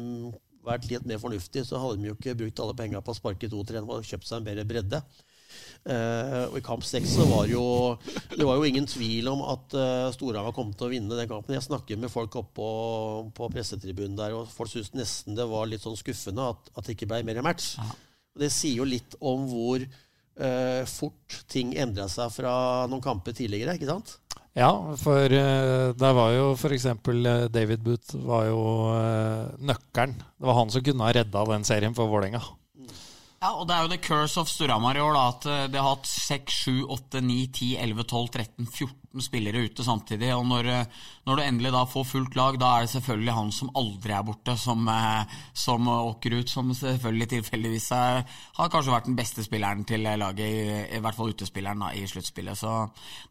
[0.66, 3.50] vært litt mer fornuftig, så hadde de jo ikke brukt alle pengene på å sparke
[3.52, 5.02] to trenere og kjøpt seg en bedre bredde.
[5.88, 7.64] Uh, og I kamp seks så var jo
[8.36, 11.56] det var jo ingen tvil om at uh, Storhamar kom til å vinne den kampen.
[11.56, 12.70] Jeg snakker med folk oppe på,
[13.38, 16.98] på pressetribunen der, og folk syntes nesten det var litt sånn skuffende at, at det
[16.98, 17.74] ikke ble mer match.
[18.36, 22.54] Og Det sier jo litt om hvor uh, fort ting endra seg fra
[22.92, 23.80] noen kamper tidligere.
[23.80, 24.20] ikke sant?
[24.60, 26.90] Ja, for uh, der var jo f.eks.
[27.08, 30.18] Uh, David Booth var jo uh, nøkkelen.
[30.20, 32.42] Det var han som kunne ha redda den serien for Vålerenga.
[33.40, 35.94] Ja, og det er jo the curse of Storhamar i år, da, at de har
[35.94, 40.34] hatt 6, 7, 8, 9, 10, 11, 12, 13, 14 spillere ute samtidig.
[40.36, 40.68] Og når,
[41.24, 44.28] når, du endelig da får fullt lag, da er det selvfølgelig han som aldri er
[44.28, 44.92] borte, som,
[45.56, 46.52] som åker ut.
[46.52, 48.28] Som selvfølgelig tilfeldigvis har
[48.60, 52.60] kanskje vært den beste spilleren til laget, i, i hvert fall utespilleren, da, i sluttspillet.
[52.60, 52.76] Så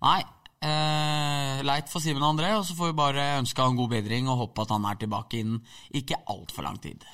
[0.09, 0.22] nei,
[0.59, 4.40] Eh, leit for Simen André, og så får vi bare ønske han god bedring og
[4.42, 5.61] håpe at han er tilbake innen
[5.94, 7.04] ikke altfor lang tid.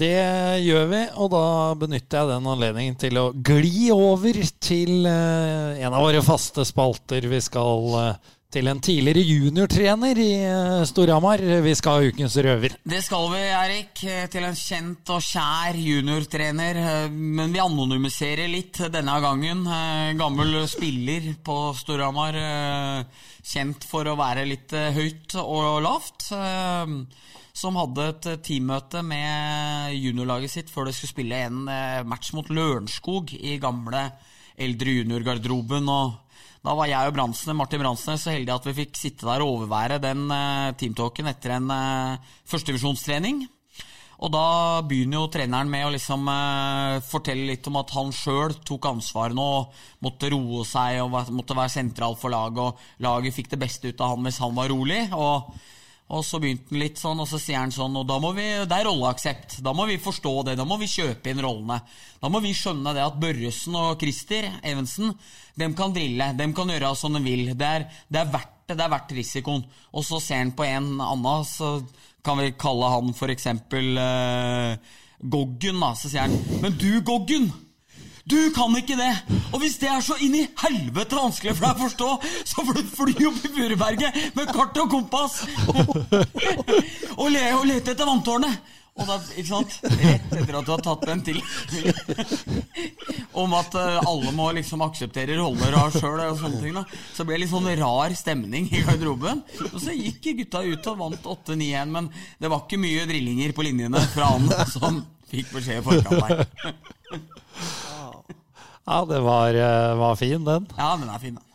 [0.00, 0.16] Det
[0.64, 1.44] gjør vi, og da
[1.76, 7.28] benytter jeg den anledningen til å gli over til eh, en av våre faste spalter.
[7.30, 11.42] Vi skal eh, til en tidligere juniortrener i eh, Storhamar.
[11.62, 12.74] Vi skal ha ukens røver.
[12.82, 14.02] Det skal vi, Erik.
[14.32, 16.80] Til en kjent og kjær juniortrener.
[16.82, 19.62] Eh, men vi anonymiserer litt denne gangen.
[19.70, 22.38] Eh, gammel spiller på Storhamar.
[23.46, 26.26] Kjent for å være litt høyt og lavt.
[27.60, 31.62] Som hadde et teammøte med juniorlaget sitt før det skulle spille en
[32.08, 34.04] match mot Lørenskog i gamle
[34.60, 35.88] eldre juniorgarderoben.
[35.88, 36.29] og
[36.60, 39.62] da var jeg og Bransne, Martin Bransnes så heldige at vi fikk sitte der og
[39.62, 43.46] overvære den uh, teamtalken etter en uh, førstevisjonstrening.
[44.20, 44.44] Og da
[44.84, 49.40] begynner jo treneren med å liksom uh, fortelle litt om at han sjøl tok ansvaret
[49.40, 49.72] og
[50.04, 54.04] måtte roe seg og måtte være sentral for laget, og laget fikk det beste ut
[54.04, 55.06] av han hvis han var rolig.
[55.16, 55.54] og
[56.10, 58.46] og så begynte han litt sånn, og så sier han sånn Og da må vi,
[58.66, 59.60] det er rolleaksept.
[59.62, 60.56] Da må vi forstå det.
[60.58, 61.78] Da må vi kjøpe inn rollene.
[62.18, 65.14] Da må vi skjønne det at Børresen og Christer Evensen
[65.60, 66.32] dem kan drille.
[66.38, 67.52] Dem kan gjøre som de vil.
[67.54, 68.78] Det er, det er verdt det.
[68.78, 69.64] Det er verdt risikoen.
[69.94, 71.78] Og så ser han på en annen, så
[72.26, 74.76] kan vi kalle han for eksempel uh,
[75.20, 75.94] Goggen, da.
[75.98, 77.50] Så sier han Men du, Goggen!
[78.28, 79.12] Du kan ikke det!
[79.50, 82.10] Og hvis det er så inn i helvete vanskelig for deg å forstå,
[82.50, 85.40] så får du fly opp i Furuberget med kart og kompass
[87.16, 88.76] og, le, og lete etter vanntårnet.
[89.00, 89.76] Og da, ikke sant?
[89.86, 91.38] Rett etter at du har tatt den til
[93.40, 96.82] om at uh, alle må liksom akseptere roller av sjøl og sånne ting, da.
[97.14, 99.44] så ble det litt sånn rar stemning i garderoben.
[99.70, 102.10] Og så gikk gutta ut og vant 8-9-1, men
[102.42, 105.00] det var ikke mye drillinger på linjene fra han som
[105.30, 106.44] fikk beskjed i forkant der.
[108.88, 110.66] Ja, det var, eh, var, fin, den.
[110.76, 111.46] Ja, den er fin, den.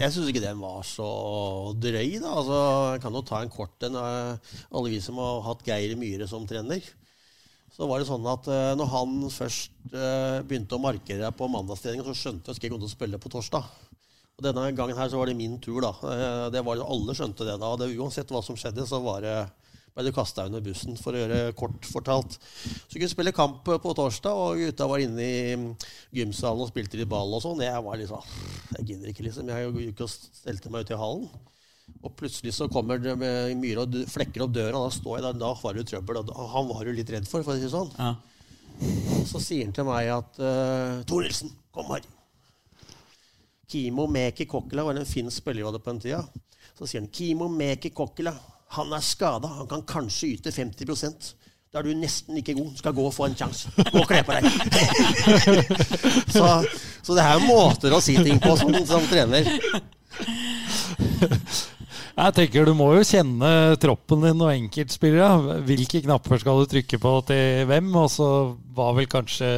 [0.00, 1.10] Jeg syns ikke den var så
[1.76, 2.32] drøy, da.
[2.40, 2.60] Altså,
[2.94, 3.98] jeg kan jo ta en kort en.
[4.00, 6.80] Eh, alle vi som har hatt Geir Myhre som trener.
[7.70, 12.16] Så var det sånn at uh, når han først begynte å markere på mandagstreninga, så
[12.18, 13.68] skjønte jeg at jeg kom til å spille på torsdag.
[14.36, 15.92] Og denne gangen her så var det min tur, da.
[16.52, 17.70] Det var, alle skjønte det da.
[17.78, 19.36] Det, uansett hva som skjedde, så var det
[19.94, 22.36] ble du kasta under bussen, for å gjøre kort fortalt.
[22.40, 27.10] Så kunne spille kamp på torsdag, og gutta var inne i gymsalen og spilte litt
[27.10, 27.62] ball og sånn.
[27.64, 28.34] Jeg var liksom
[28.76, 29.50] Jeg gidder ikke, liksom.
[29.50, 31.30] Jeg gikk og stelte meg ut i hallen.
[32.06, 35.26] Og plutselig så kommer det med Myhre og flekker opp døra, og da står jeg
[35.26, 35.40] der.
[35.42, 36.20] Da var det trøbbel.
[36.22, 37.90] Og han var jo litt redd for, for å si det sånn.
[37.98, 38.14] Ja.
[39.28, 42.06] Så sier han til meg at uh, Tor Nilsen, kom her.
[43.70, 46.22] Kimo Meki Kokkela var en finsk spiller vi hadde på den tida.
[46.78, 48.32] Så sier han Kimo Meki Kokkela
[48.76, 49.50] han er skada.
[49.60, 50.86] Han kan kanskje yte 50
[51.70, 52.70] da er du nesten like god.
[52.80, 53.70] Skal gå og få en sjanse.
[53.78, 54.46] Gå og kle på deg.
[56.34, 56.46] så,
[56.98, 59.46] så, det er måter å si ting på som, som trener.
[62.10, 65.60] Jeg tenker Du må jo kjenne troppen din og enkeltspillere.
[65.68, 67.94] Hvilke knapper skal du trykke på til hvem?
[68.02, 68.28] Og så
[68.74, 69.52] var vel kanskje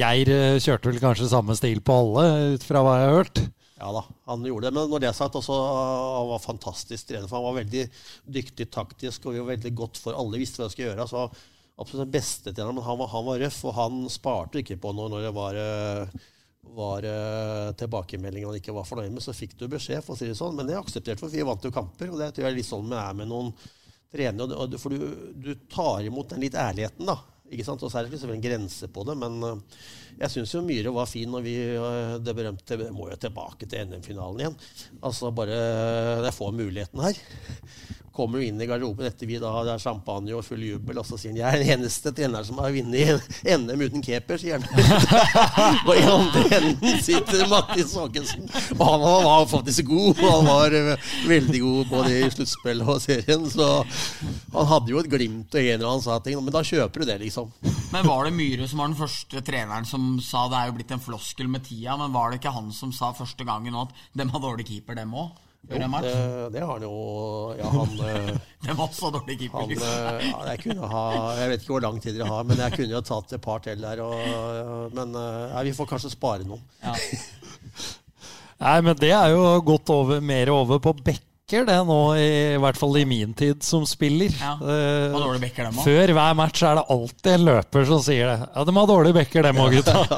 [0.00, 2.26] Geir kjørte vel kanskje samme stil på alle,
[2.56, 3.42] ut fra hva jeg har hørt?
[3.80, 4.76] Ja da, han gjorde det.
[4.76, 7.28] Men når det er sagt, også, han var fantastisk trener.
[7.30, 7.86] For han var veldig
[8.28, 11.06] dyktig taktisk og vi var veldig godt for alle visste hva de skulle gjøre.
[11.08, 11.24] Så
[11.80, 14.92] absolutt den beste treneren, men han var, han var røff, og han sparte ikke på
[14.92, 16.18] noe når det var, eh,
[16.76, 19.24] var uh, tilbakemeldinger han ikke var fornøyd med.
[19.24, 20.58] Så fikk du beskjed, for å si det sånn.
[20.58, 22.12] Men det aksepterte for vi vant jo kamper.
[22.12, 23.48] Og det tror jeg er litt sånn vi er med noen
[24.12, 24.68] trenere.
[24.82, 25.08] For du,
[25.40, 27.16] du tar imot den litt ærligheten, da.
[27.50, 27.82] Ikke sant?
[27.82, 29.82] Og så er det selvfølgelig en grense på det, men uh,
[30.18, 33.68] jeg syns jo Myhre var fin når vi uh, Det berømte det må jo tilbake
[33.70, 34.58] til NM-finalen igjen.
[35.00, 35.56] Altså bare
[36.26, 37.22] Jeg får muligheten her
[38.20, 41.06] kommer du inn i garderoben etter vi da det er champagne og full jubel, og
[41.08, 44.58] så sier han jeg er den eneste treneren som har vunnet NM uten keeper, sier
[44.58, 44.66] han.
[45.88, 48.48] og i andre enden sitter Mattis Håkensen.
[48.76, 50.20] Og han var faktisk god.
[50.20, 53.46] Han var eh, veldig god både i sluttspillet og serien.
[53.50, 53.68] Så
[54.52, 57.08] han hadde jo et glimt og en eller annen sa ting, men da kjøper du
[57.08, 57.52] det, liksom.
[57.94, 60.94] Men var det Myhre som var den første treneren som sa det er jo blitt
[60.94, 64.32] en floskel med tida, men var det ikke han som sa første gangen at dem
[64.34, 65.38] har dårlig keeper, dem òg?
[65.68, 65.88] Jo, det,
[66.54, 66.92] det, har han jo.
[67.58, 67.90] Ja, han
[68.64, 69.90] Det var så dårlig keeper, han, liksom.
[70.24, 71.04] ja, jeg, kunne ha,
[71.36, 73.60] jeg vet ikke hvor lang tid dere har, men jeg kunne jo tatt et par
[73.66, 74.00] til der.
[74.02, 76.64] Og, men ja, vi får kanskje spare noen.
[76.80, 76.96] Ja.
[78.60, 80.96] Nei, men det er jo gått over, mer over på
[81.50, 84.30] Bekker, det nå, i, i hvert fall i min tid som spiller.
[84.38, 84.52] Ja.
[84.60, 85.86] Uh, dårlig Bekker, dem også.
[85.88, 88.36] Før hver match er det alltid en løper som sier det.
[88.54, 90.04] Ja, de har dårlig Bekker, dem òg, gutta.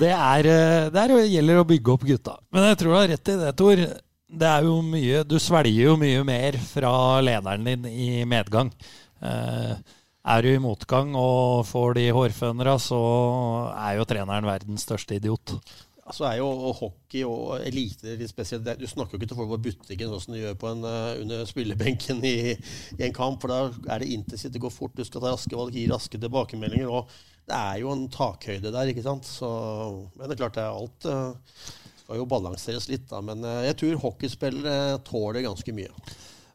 [0.00, 2.34] det, er, eh, det er, gjelder å bygge opp gutta.
[2.50, 3.84] Men jeg tror du har rett i det, Tor.
[4.42, 8.72] Det er jo mye, du svelger jo mye mer fra lederen din i medgang.
[9.22, 9.78] Uh,
[10.34, 12.98] er du i motgang og får de hårfønera, så
[13.70, 15.54] er jo treneren verdens største idiot.
[16.14, 18.68] Så er jo hockey og elite litt spesielt.
[18.80, 21.18] Du snakker jo ikke til folk på butikken hvordan som du gjør på en, uh,
[21.22, 23.42] under spillebenken i, i, en kamp.
[23.42, 26.20] For da er det intensivt, det går fort, du skal ta raske valg, gi raske
[26.20, 26.90] tilbakemeldinger.
[26.90, 27.10] og
[27.50, 29.26] det er jo en takhøyde der, ikke sant.
[29.26, 29.48] Så,
[30.16, 33.22] men det er klart det er alt uh, skal jo balanseres litt, da.
[33.24, 35.90] Men uh, jeg tror hockeyspillere tåler ganske mye.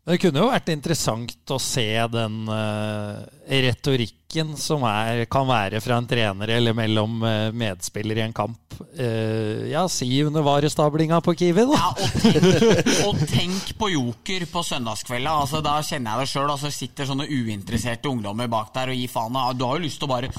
[0.06, 5.98] Det kunne jo vært interessant å se den uh, retorikken som er, kan være fra
[5.98, 8.76] en trener eller mellom uh, medspillere i en kamp.
[9.00, 11.80] Uh, ja, si under varestablinga på Kiwi, da.
[11.80, 15.34] Ja, og tenk, og tenk på Joker på søndagskvelda.
[15.42, 16.54] Altså, da kjenner jeg det sjøl.
[16.54, 19.42] Altså, sitter sånne uinteresserte ungdommer bak der og gir faen.
[19.58, 20.30] Du har jo lyst til å bare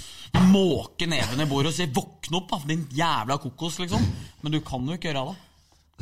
[0.47, 4.11] måke neven i bordet og si 'våkne opp, da, din jævla kokos', liksom.
[4.47, 5.39] Men du kan jo ikke gjøre det.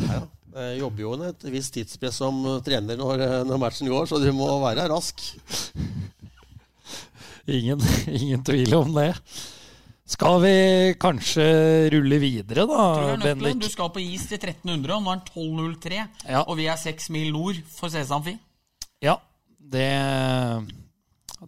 [0.05, 0.21] Ja,
[0.55, 2.37] jeg jobber jo under et visst tidspress som
[2.67, 5.25] trener når, når, matchen går, så du må være rask.
[7.45, 9.11] Ingen, ingen, tvil om det.
[10.09, 10.53] Skal vi
[10.97, 11.45] kanskje
[11.93, 12.87] rulle videre, da,
[13.21, 13.59] Bendik?
[13.61, 15.99] Du skal på is til 1300, og nå er den 12.03.
[16.25, 16.41] Ja.
[16.41, 18.33] Og vi er seks mil nord for Sesamfi.
[19.05, 19.19] Ja,
[19.61, 19.91] det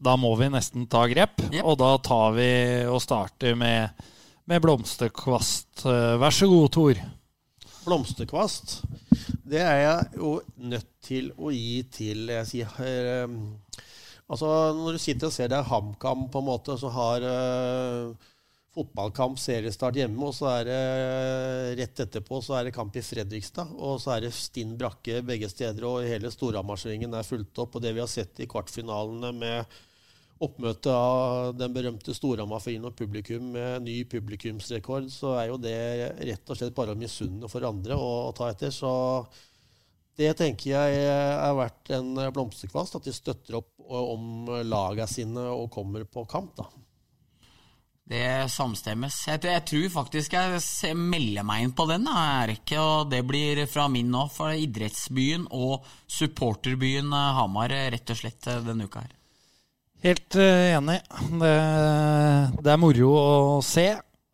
[0.05, 1.41] Da må vi nesten ta grep.
[1.47, 1.63] Yep.
[1.65, 2.51] Og da tar vi
[2.93, 4.05] og starter med,
[4.45, 5.87] med blomsterkvast.
[6.21, 7.07] Vær så god, Tor
[7.87, 8.80] blomsterkvast,
[9.47, 10.32] det er jeg jo
[10.68, 13.37] nødt til å gi til jeg sier, eh,
[14.26, 18.32] Altså, Når du sitter og ser det er HamKam, på en måte, så har uh,
[18.76, 23.05] fotballkamp seriestart hjemme, og så er det eh, rett etterpå så er det kamp i
[23.07, 23.70] Fredrikstad.
[23.78, 27.78] Og så er det stinn brakke begge steder, og hele Storhamar-svingen er fulgt opp.
[27.78, 29.78] Og det vi har sett i kvartfinalene med
[30.45, 35.76] oppmøte av den berømte Storhamar-fyren og publikum med ny publikumsrekord, så er jo det
[36.28, 38.74] rett og slett bare å misunne for andre å, ta etter.
[38.74, 38.91] Så
[40.16, 45.70] det tenker jeg er verdt en blomsterkvast, at de støtter opp om laga sine og
[45.72, 46.53] kommer på kamp.
[46.59, 46.68] da.
[48.07, 49.16] Det samstemmes.
[49.26, 52.70] Jeg, jeg, tror faktisk jeg melder meg inn på den, Erik.
[52.78, 58.87] Og det blir fra min nå, for idrettsbyen og supporterbyen Hamar rett og slett denne
[58.87, 59.16] uka her.
[60.07, 61.01] Helt uh, enig.
[61.41, 61.55] Det,
[62.63, 63.89] det, er moro å se.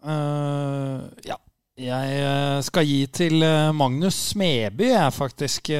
[0.04, 1.38] Uh, ja.
[1.80, 3.40] Jeg uh, skal gi til
[3.72, 5.70] Magnus Smeby, jeg faktisk,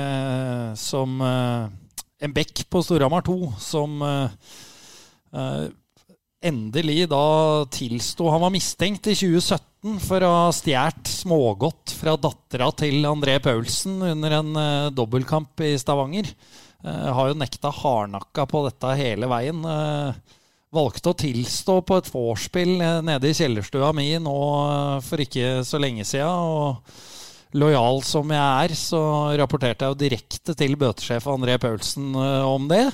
[0.81, 4.01] som en bekk på Storhamar 2, som
[6.43, 7.21] endelig da
[7.71, 13.37] tilsto Han var mistenkt i 2017 for å ha stjålet smågodt fra dattera til André
[13.45, 14.53] Paulsen under en
[14.97, 16.33] dobbeltkamp i Stavanger.
[16.83, 19.63] Uh, har jo nekta hardnakka på dette hele veien.
[19.63, 20.39] Uh,
[20.73, 24.37] valgte å tilstå på et vorspiel uh, nede i kjellerstua mi nå
[25.07, 26.31] for ikke så lenge sida.
[26.33, 29.03] Og lojal som jeg er, så
[29.39, 32.87] rapporterte jeg jo direkte til bøtesjef André Paulsen om det.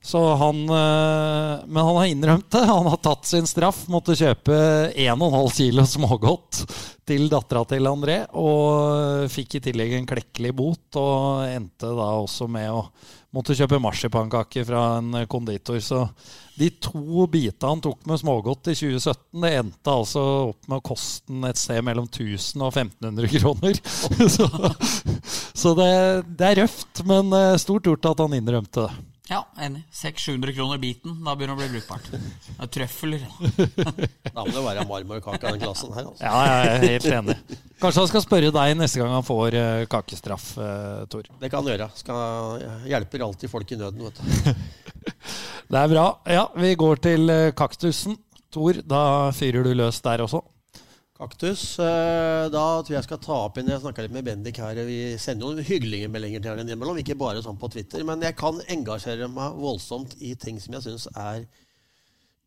[0.00, 2.64] Så han, eh, men han har innrømt det.
[2.64, 3.82] Han har tatt sin straff.
[3.92, 4.56] Måtte kjøpe
[4.94, 6.62] 1,5 kilo smågodt
[7.08, 8.22] til dattera til André.
[8.38, 12.86] Og fikk i tillegg en klekkelig bot, og endte da også med å
[13.34, 15.78] måtte kjøpe marsipankake fra en konditor.
[15.84, 16.04] Så
[16.58, 20.86] de to bitene han tok med smågodt i 2017, det endte altså opp med å
[20.90, 23.82] koste et sted mellom 1000 og 1500 kroner.
[24.38, 24.46] Så,
[25.58, 25.92] så det,
[26.38, 29.04] det er røft, men eh, stort gjort at han innrømte det.
[29.28, 29.82] Ja, enig.
[29.92, 31.18] 600-700 kroner biten.
[31.24, 32.06] Da begynner det å bli brukbart.
[32.12, 33.26] Det er trøfler.
[34.38, 36.06] Da må det være marmorkake av den klassen her.
[36.08, 36.22] Altså.
[36.22, 37.36] Ja, jeg er helt enig.
[37.82, 41.26] Kanskje han skal spørre deg neste gang han får eh, kakestraff, uh, Tor.
[41.42, 41.88] Det kan han gjøre.
[41.98, 44.52] Skal, hjelper alltid folk i nøden, vet du.
[45.72, 46.06] Det er bra.
[46.24, 48.16] Ja, vi går til eh, kaktusen.
[48.54, 49.02] Tor, da
[49.36, 50.40] fyrer du løs der også.
[51.18, 51.78] Kaktus.
[51.82, 54.78] eh, Da tror jeg jeg skal ta opp inn Jeg snakka litt med Bendik her.
[54.86, 58.04] Vi sender noen hyggelige meldinger til henne innimellom, ikke bare sånn på Twitter.
[58.06, 61.48] Men jeg kan engasjere meg voldsomt i ting som jeg syns er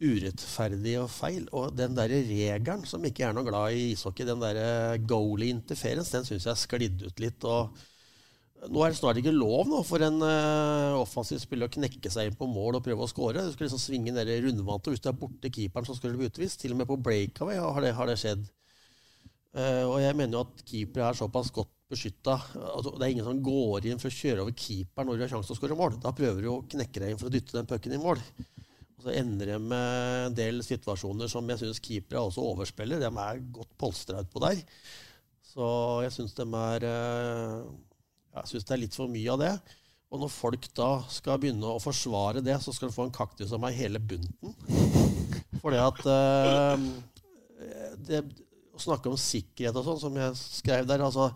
[0.01, 1.49] urettferdig og feil.
[1.51, 6.15] Og den derre regelen som ikke er noe glad i ishockey, den derre goalie interference,
[6.15, 7.43] den syns jeg sklidde ut litt.
[7.43, 7.75] og
[8.71, 12.29] nå er det snart ikke lov nå for en uh, offensiv spiller å knekke seg
[12.29, 13.41] inn på mål og prøve å score.
[13.41, 16.13] Du skal liksom svinge ned i rundvante, og hvis du er borte keeperen, så skal
[16.13, 16.61] du bli utvist.
[16.61, 18.45] Til og med på breakaway har det, har det skjedd.
[19.51, 22.37] Uh, og jeg mener jo at keepere er såpass godt beskytta.
[22.71, 25.31] Altså, det er ingen som går inn for å kjøre over keeperen når du har
[25.33, 25.99] sjanse til å skåre mål.
[26.03, 28.21] Da prøver du å knekke deg inn for å dytte den pucken i mål.
[28.95, 33.01] Og så ender det med en del situasjoner som jeg syns keepere også overspiller.
[33.01, 34.61] De er godt polstra utpå der.
[35.51, 35.67] Så
[36.05, 37.71] jeg syns de er uh,
[38.37, 39.53] jeg syns det er litt for mye av det.
[40.11, 43.51] Og når folk da skal begynne å forsvare det, så skal du få en kaktus
[43.55, 44.55] av meg hele bunten.
[45.63, 46.87] Fordi at uh,
[48.07, 48.21] det,
[48.83, 51.29] snakke om sikkerhet og sånn, som jeg skrev der altså,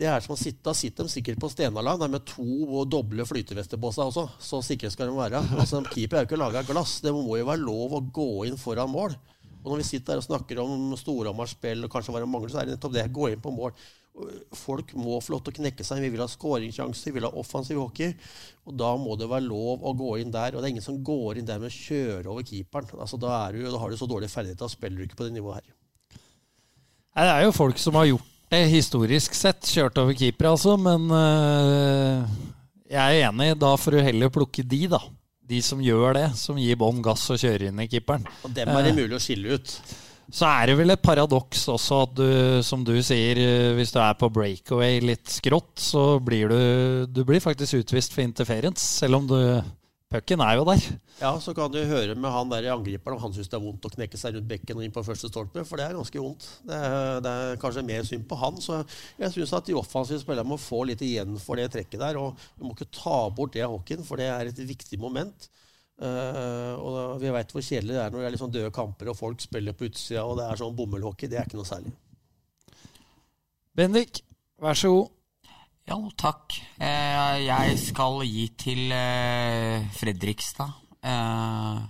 [0.00, 3.26] det er som å sitte, Da sitter de sikkert på Stenaland med to og doble
[3.28, 4.26] flytevester på seg også.
[4.40, 5.42] Så sikre skal de være.
[5.60, 7.00] Altså, keeper er jo ikke laga av glass.
[7.04, 9.16] Det må jo være lov å gå inn foran mål.
[9.60, 12.68] Og når vi sitter der og snakker om Storhamar-spill og kanskje være mangler, så er
[12.68, 13.10] det nettopp det.
[13.12, 13.74] Gå inn på mål.
[14.56, 16.00] Folk må få lov til å knekke seg.
[16.00, 18.14] Vi vil ha skåringssjanser, vi vil ha offensiv hockey.
[18.64, 20.56] Og da må det være lov å gå inn der.
[20.56, 22.88] Og det er ingen som går inn der med å kjøre over keeperen.
[22.96, 25.36] Altså, da, du, da har du så dårlig ferdighet, da spiller du ikke på det
[25.36, 25.76] nivået her.
[27.16, 30.76] Nei, Det er jo folk som har gjort det historisk sett, kjørt over keepere, altså.
[30.80, 32.36] Men øh,
[32.90, 33.52] jeg er enig.
[33.62, 35.00] Da får du heller plukke de, da.
[35.50, 38.26] De som gjør det, som gir bånn gass og kjører inn i keeperen.
[38.46, 39.74] Og dem er det mulig å skille ut.
[40.30, 42.28] Så er det vel et paradoks også at du,
[42.62, 43.38] som du sier,
[43.74, 46.60] hvis du er på breakaway litt skrått, så blir du,
[47.10, 49.38] du blir faktisk utvist for interference, selv om du
[50.10, 50.80] Pucken er jo der.
[51.20, 53.62] Ja, så kan du høre med han der i angriperen om han syns det er
[53.62, 56.22] vondt å knekke seg rundt bekken og inn på første stolpe, for det er ganske
[56.24, 56.48] vondt.
[56.66, 58.58] Det er, det er kanskje mer synd på han.
[58.58, 58.80] Så
[59.20, 62.18] jeg syns at de offensive spillerne må få litt igjen for det trekket der.
[62.18, 65.46] Og vi må ikke ta bort det av hockeyen, for det er et viktig moment.
[66.00, 69.18] Uh, og vi veit hvor kjedelig det er når det er liksom døde kamper og
[69.18, 71.30] folk spiller på utsida og det er sånn bomullhockey.
[71.30, 71.94] Det er ikke noe særlig.
[73.78, 74.24] Bendik,
[74.58, 75.14] vær så god.
[75.90, 76.54] Ja, takk.
[76.78, 80.70] Eh, jeg skal gi til eh, Fredrikstad
[81.02, 81.80] eh,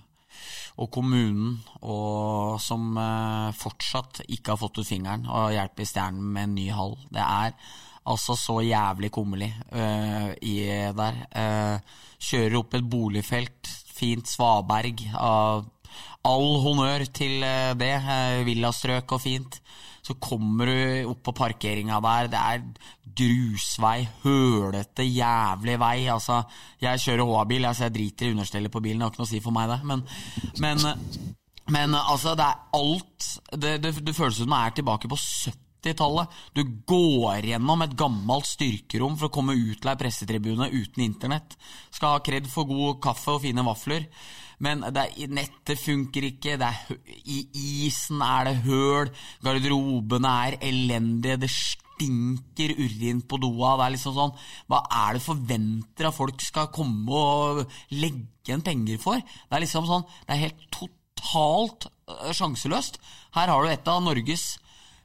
[0.80, 2.96] og kommunen, og som
[3.60, 6.96] fortsatt ikke har fått ut fingeren, og hjelper Stjernen med en ny hall.
[7.12, 7.52] Det er
[8.08, 11.20] altså så jævlig kummerlig der.
[12.16, 15.04] Kjører opp et boligfelt, fint svaberg.
[16.24, 17.44] all honnør til
[17.76, 17.92] det.
[18.48, 19.60] villastrøk og fint
[20.02, 22.30] så kommer du opp på parkeringa der.
[22.32, 22.62] Det er
[23.20, 25.96] grusvei, hølete, jævlig vei.
[26.12, 26.42] Altså,
[26.82, 29.00] jeg kjører HA-bil, altså jeg driter i understellet på bilen.
[29.00, 29.80] Det har ikke noe å si for meg, det.
[29.88, 30.04] Men,
[30.62, 30.84] men,
[31.76, 36.36] men altså, det er alt Det, det, det føles som man er tilbake på 70-tallet.
[36.56, 41.58] Du går gjennom et gammelt styrkerom for å komme ut til ei pressetribune uten internett.
[41.92, 44.08] Skal ha kred for god kaffe og fine vafler.
[44.60, 46.80] Men er, nettet funker ikke, er,
[47.24, 47.40] i
[47.86, 49.12] isen er det høl,
[49.44, 51.50] garderobene er elendige, det
[52.00, 53.76] stinker urin på doa.
[53.78, 54.36] Det er liksom sånn
[54.70, 59.20] Hva er det forventer at folk skal komme og legge igjen penger for?
[59.20, 63.00] Det er liksom sånn Det er helt totalt øh, sjanseløst.
[63.36, 64.54] Her har du et av Norges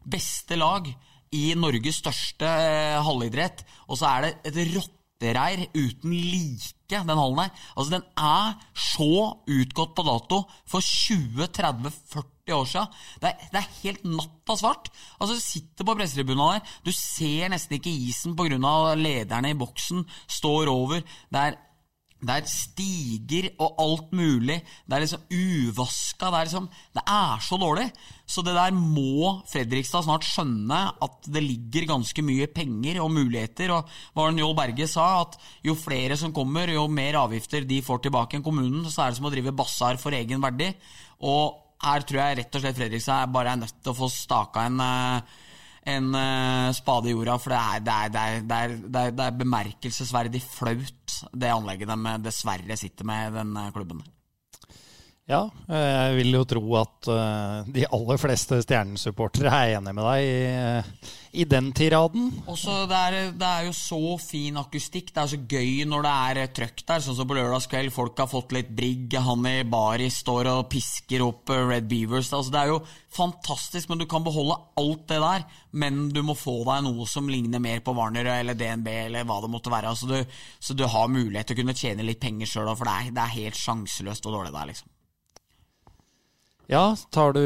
[0.06, 0.88] beste lag
[1.36, 4.95] i Norges største øh, halvidrett, og så er det et rått
[5.26, 7.52] rottereir uten like, den hallen her.
[7.76, 12.88] Altså, den er så utgått på dato for 20-30-40 år siden.
[13.22, 14.90] Det er, det er helt natta svart.
[15.20, 18.94] Altså, Du sitter på pressetribunen der, du ser nesten ikke isen pga.
[18.96, 21.02] lederne i boksen står over.
[21.02, 21.58] Det er
[22.26, 24.60] Det er stiger og alt mulig.
[24.86, 26.30] Det er liksom uvaska.
[26.32, 27.88] Det er liksom Det er så dårlig.
[28.26, 33.76] Så det der må Fredrikstad snart skjønne at det ligger ganske mye penger og muligheter.
[33.76, 38.06] Og hva Njål Berge sa, at jo flere som kommer, jo mer avgifter de får
[38.08, 40.72] tilbake enn kommunen, så er det som å drive basar for egen verdi.
[41.22, 44.66] Og her tror jeg rett og slett Fredrikstad bare er nødt til å få staka
[44.66, 45.36] en uh,
[45.86, 49.40] en uh, spade i jorda, for det er, det, er, det, er, det, er, er,
[49.40, 54.02] bemerkelsesverdig flaut, det anlegget de dessverre sitter med i den klubben.
[55.26, 60.26] Ja, jeg vil jo tro at uh, de aller fleste Stjernen-supportere er enig med deg
[60.28, 61.08] i,
[61.42, 62.28] i den tiraden.
[62.46, 65.10] Også det er, det er jo så fin akustikk.
[65.16, 67.02] Det er så gøy når det er trøkk der.
[67.02, 67.90] Sånn som på lørdagskveld.
[67.96, 69.18] Folk har fått litt brigg.
[69.26, 72.30] Han i baris står og pisker opp Red Beavers.
[72.30, 72.80] Altså, det er jo
[73.18, 75.50] fantastisk, men du kan beholde alt det der.
[75.74, 79.42] Men du må få deg noe som ligner mer på Warner eller DNB eller hva
[79.42, 79.96] det måtte være.
[79.96, 83.00] Altså, du, så du har mulighet til å kunne tjene litt penger sjøl, for det
[83.00, 84.92] er, det er helt sjanseløst og dårlig der, liksom.
[86.72, 87.44] Ja, tar du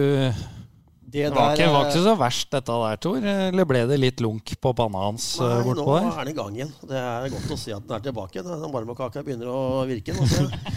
[1.09, 3.23] det, det var, ikke, var, ikke, så verst dette der, Tor.
[3.25, 6.05] Eller ble det litt lunk på panna hans Nei, eh, bortpå der?
[6.05, 6.73] Nå er han i gang igjen.
[6.85, 8.43] Det er godt å se at den er tilbake.
[8.45, 10.13] Den Marmorkaka begynner å virke.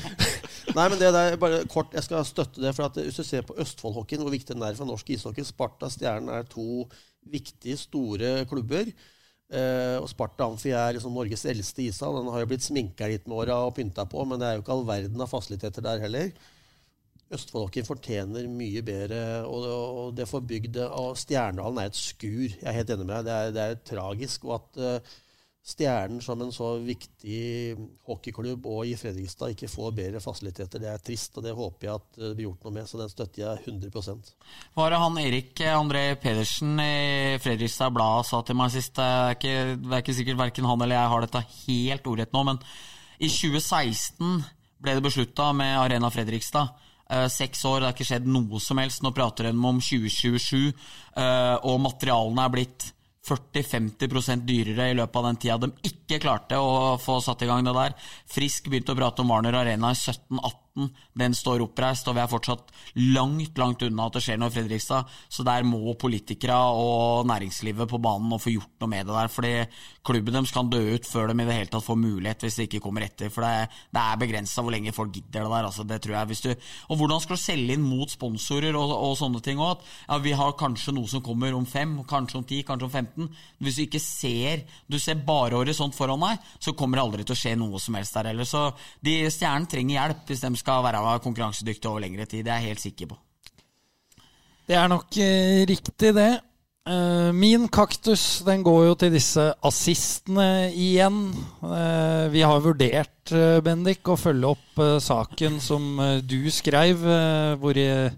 [0.77, 2.73] Nei, men det der, bare kort, Jeg skal støtte det.
[2.73, 5.91] for at Hvis du ser på Østfoldhockeyen, hvor viktig den er for norsk ishockey Sparta
[5.93, 6.87] Stjernen er to
[7.29, 8.89] viktige, store klubber.
[9.53, 12.23] Eh, og Sparta Amfi er liksom Norges eldste ishall.
[12.23, 14.65] Den har jo blitt sminka litt med åra og pynta på, men det er jo
[14.65, 16.33] ikke all verden av fasiliteter der heller.
[17.33, 22.49] Østfoldhockeyen fortjener mye bedre, og, og det forbygde av Stjernehallen er et skur.
[22.49, 23.27] Jeg er helt enig med deg.
[23.29, 24.45] Det er, det er tragisk.
[24.49, 25.15] Og at uh,
[25.63, 27.77] Stjernen som en så viktig
[28.09, 32.01] hockeyklubb og i Fredrikstad ikke får bedre fasiliteter, det er trist, og det håper jeg
[32.01, 32.89] at det blir gjort noe med.
[32.91, 34.17] Så den støtter jeg 100
[34.75, 38.97] Var det han Erik André Pedersen i Fredrikstad Blad sa til meg sist?
[38.99, 42.35] Det er ikke, det er ikke sikkert verken han eller jeg har dette helt ordrett
[42.35, 42.59] nå, men
[43.23, 44.43] i 2016
[44.83, 46.75] ble det beslutta med Arena Fredrikstad
[47.33, 49.03] seks år, det har ikke skjedd noe som helst.
[49.05, 52.89] Nå prater de om 2027, uh, eh, og materialene er blitt
[53.23, 57.63] 40-50% dyrere i løpet av den tida de ikke klarte å få satt i gang
[57.67, 57.95] det der.
[58.35, 62.31] Frisk begynte å prate om Warner Arena i 1718 den står oppreist, og vi er
[62.31, 62.71] fortsatt
[63.13, 65.11] langt langt unna at det skjer noe i Fredrikstad.
[65.29, 69.29] Så der må politikere og næringslivet på banen og få gjort noe med det der.
[69.29, 69.53] fordi
[70.03, 72.67] klubben deres kan dø ut før de i det hele tatt får mulighet, hvis de
[72.67, 73.29] ikke kommer etter.
[73.31, 75.69] For det, det er begrensa hvor lenge folk gidder det der.
[75.69, 76.41] Altså, det tror jeg.
[76.43, 79.85] Du, og hvordan skal du selge inn mot sponsorer og, og sånne ting òg?
[80.09, 83.29] Ja, vi har kanskje noe som kommer om fem, kanskje om ti, kanskje om 15.
[83.63, 87.37] Hvis du ikke ser Du ser bare horisont foran deg, så kommer det aldri til
[87.37, 88.49] å skje noe som helst der heller.
[88.49, 88.65] Så
[89.05, 92.47] de stjernene trenger hjelp hvis de skal være konkurransedyktig over lengre tid.
[92.47, 93.21] Det er jeg helt sikker på.
[94.69, 96.31] Det er nok eh, riktig, det.
[96.89, 101.33] Eh, min kaktus den går jo til disse assistene igjen.
[101.67, 107.03] Eh, vi har vurdert, uh, Bendik, å følge opp saken som du skrev,
[107.61, 108.15] hvor jeg,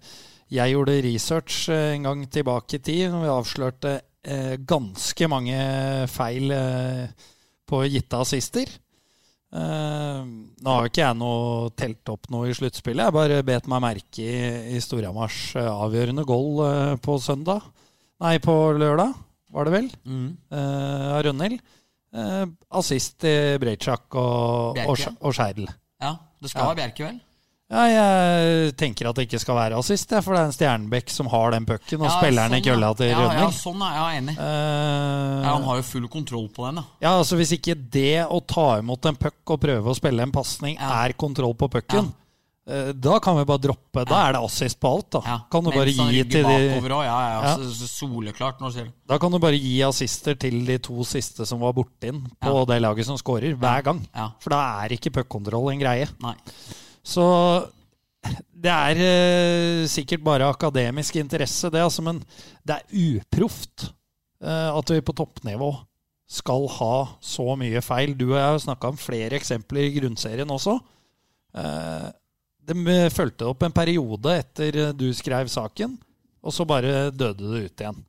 [0.53, 3.09] jeg, gjorde research en gang tilbake i tid.
[3.13, 3.95] Når vi avslørte
[4.65, 5.59] ganske mange
[6.09, 6.55] feil
[7.69, 8.71] på gitte assister.
[9.55, 10.25] Uh,
[10.65, 13.07] nå har ikke jeg noe telt opp noe i sluttspillet.
[13.07, 14.39] Jeg bare bet meg merke i,
[14.75, 17.63] i Storhamars uh, avgjørende goal uh, på søndag.
[18.25, 19.15] Nei, på lørdag,
[19.55, 19.89] var det vel?
[20.09, 20.29] Mm.
[20.55, 21.59] Av Rønhild.
[22.79, 25.67] assist til Breitsjak og, og, og Skeidel.
[26.01, 26.69] Ja, det skal ja.
[26.71, 27.19] være Bjerke, vel?
[27.75, 31.31] Ja, jeg tenker at det ikke skal være assist, for det er en Stjernebekk som
[31.33, 33.47] har den pucken, og ja, spiller den sånn, i kølla til ja, Rønning.
[33.49, 34.35] Ja, sånn er jeg enig.
[34.39, 36.79] Uh, ja, Han har jo full kontroll på den.
[36.79, 36.85] da.
[37.03, 40.35] Ja, altså Hvis ikke det å ta imot en puck og prøve å spille en
[40.35, 42.13] pasning er kontroll på pucken,
[42.71, 44.07] uh, da kan vi bare droppe.
[44.07, 45.11] Da er det assist på alt.
[45.19, 45.41] da.
[45.51, 47.57] Kan du bare gi til de også, ja,
[47.91, 48.63] Soleklart.
[48.63, 48.95] Når ser.
[49.11, 52.65] Da kan du bare gi assister til de to siste som var borti den, på
[52.71, 54.07] det laget som scorer, hver gang.
[54.39, 56.09] For da er ikke puckkontroll en greie.
[56.23, 56.39] Nei.
[57.05, 57.25] Så
[58.65, 62.23] det er eh, sikkert bare akademisk interesse, det, altså, men
[62.65, 63.91] det er uproft
[64.41, 65.71] eh, at vi på toppnivå
[66.35, 68.15] skal ha så mye feil.
[68.17, 70.79] Du og jeg har snakka om flere eksempler i grunnserien også.
[71.61, 72.09] Eh,
[72.65, 75.99] de fulgte opp en periode etter du skrev saken,
[76.41, 78.01] og så bare døde det ut igjen.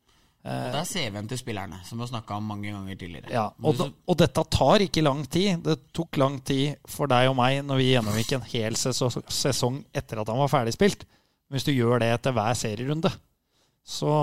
[0.45, 3.31] Og Det er CV-en til spillerne, som vi har snakka om mange ganger tidligere.
[3.33, 5.63] Ja, og, og, dette tar ikke lang tid.
[5.65, 10.21] Det tok lang tid for deg og meg når vi gjennomgikk en hel sesong etter
[10.21, 11.07] at han var ferdigspilt.
[11.49, 13.09] Hvis du gjør det etter hver serierunde,
[13.85, 14.13] så,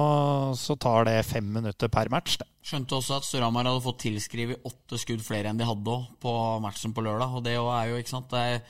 [0.59, 2.39] så tar det fem minutter per match.
[2.39, 2.49] Det.
[2.67, 6.95] Skjønte også at Storhamar hadde fått tilskrevet åtte skudd flere enn de hadde på matchen
[6.95, 7.37] på lørdag.
[7.39, 8.63] Og det er jo ikke sant, det er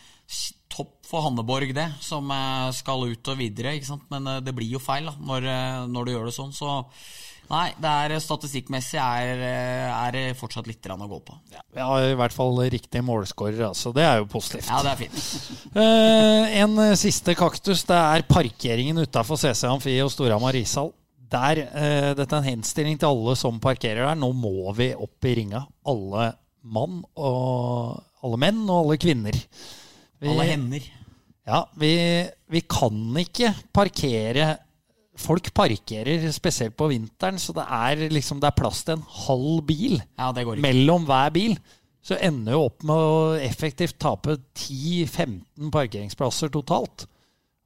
[0.72, 3.74] topp for Hanneborg, det, som eh, skal ut og videre.
[3.76, 4.04] ikke sant?
[4.12, 6.54] Men eh, det blir jo feil da, når, eh, når du gjør det sånn.
[6.56, 6.76] Så
[7.52, 9.42] Nei, det er statistikkmessig er,
[9.92, 11.36] er det fortsatt litt å gå på.
[11.74, 13.92] Vi har i hvert fall riktig målskårer, altså.
[13.92, 14.70] Det er jo positivt.
[14.70, 15.20] Ja, det er fint.
[15.82, 20.92] Eh, en siste kaktus, det er parkeringen utafor CC Amfi og Storhamar ishall.
[21.32, 24.18] Der, eh, dette er en henstilling til alle som parkerer der.
[24.20, 25.62] Nå må vi opp i ringa.
[25.88, 26.32] Alle
[26.62, 29.38] mann og alle menn og alle kvinner.
[30.22, 30.84] Vi, Alle hender.
[31.48, 31.94] Ja, vi,
[32.52, 34.52] vi kan ikke parkere
[35.20, 39.58] Folk parkerer spesielt på vinteren, så det er liksom det er plass til en halv
[39.68, 41.56] bil Ja, det går mellom hver bil.
[42.02, 47.04] Så ender jo opp med å effektivt tape 10-15 parkeringsplasser totalt.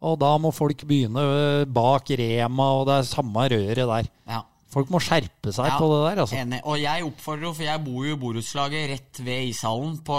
[0.05, 4.11] Og da må folk begynne øh, bak Rema, og det er samme røret der.
[4.29, 4.43] Ja.
[4.77, 6.37] Folk må skjerpe seg Ja, på det der, altså.
[6.43, 6.59] Enig.
[6.69, 10.19] Og jeg oppfordrer jo, for jeg bor jo i borettslaget rett ved ishallen på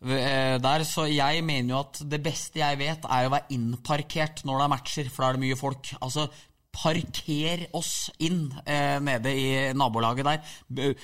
[0.00, 4.56] der, så jeg mener jo at det beste jeg vet, er å være innparkert når
[4.56, 5.90] det er matcher, for da er det mye folk.
[6.00, 6.28] Altså,
[6.70, 11.02] parker oss inn eh, nede i nabolaget der.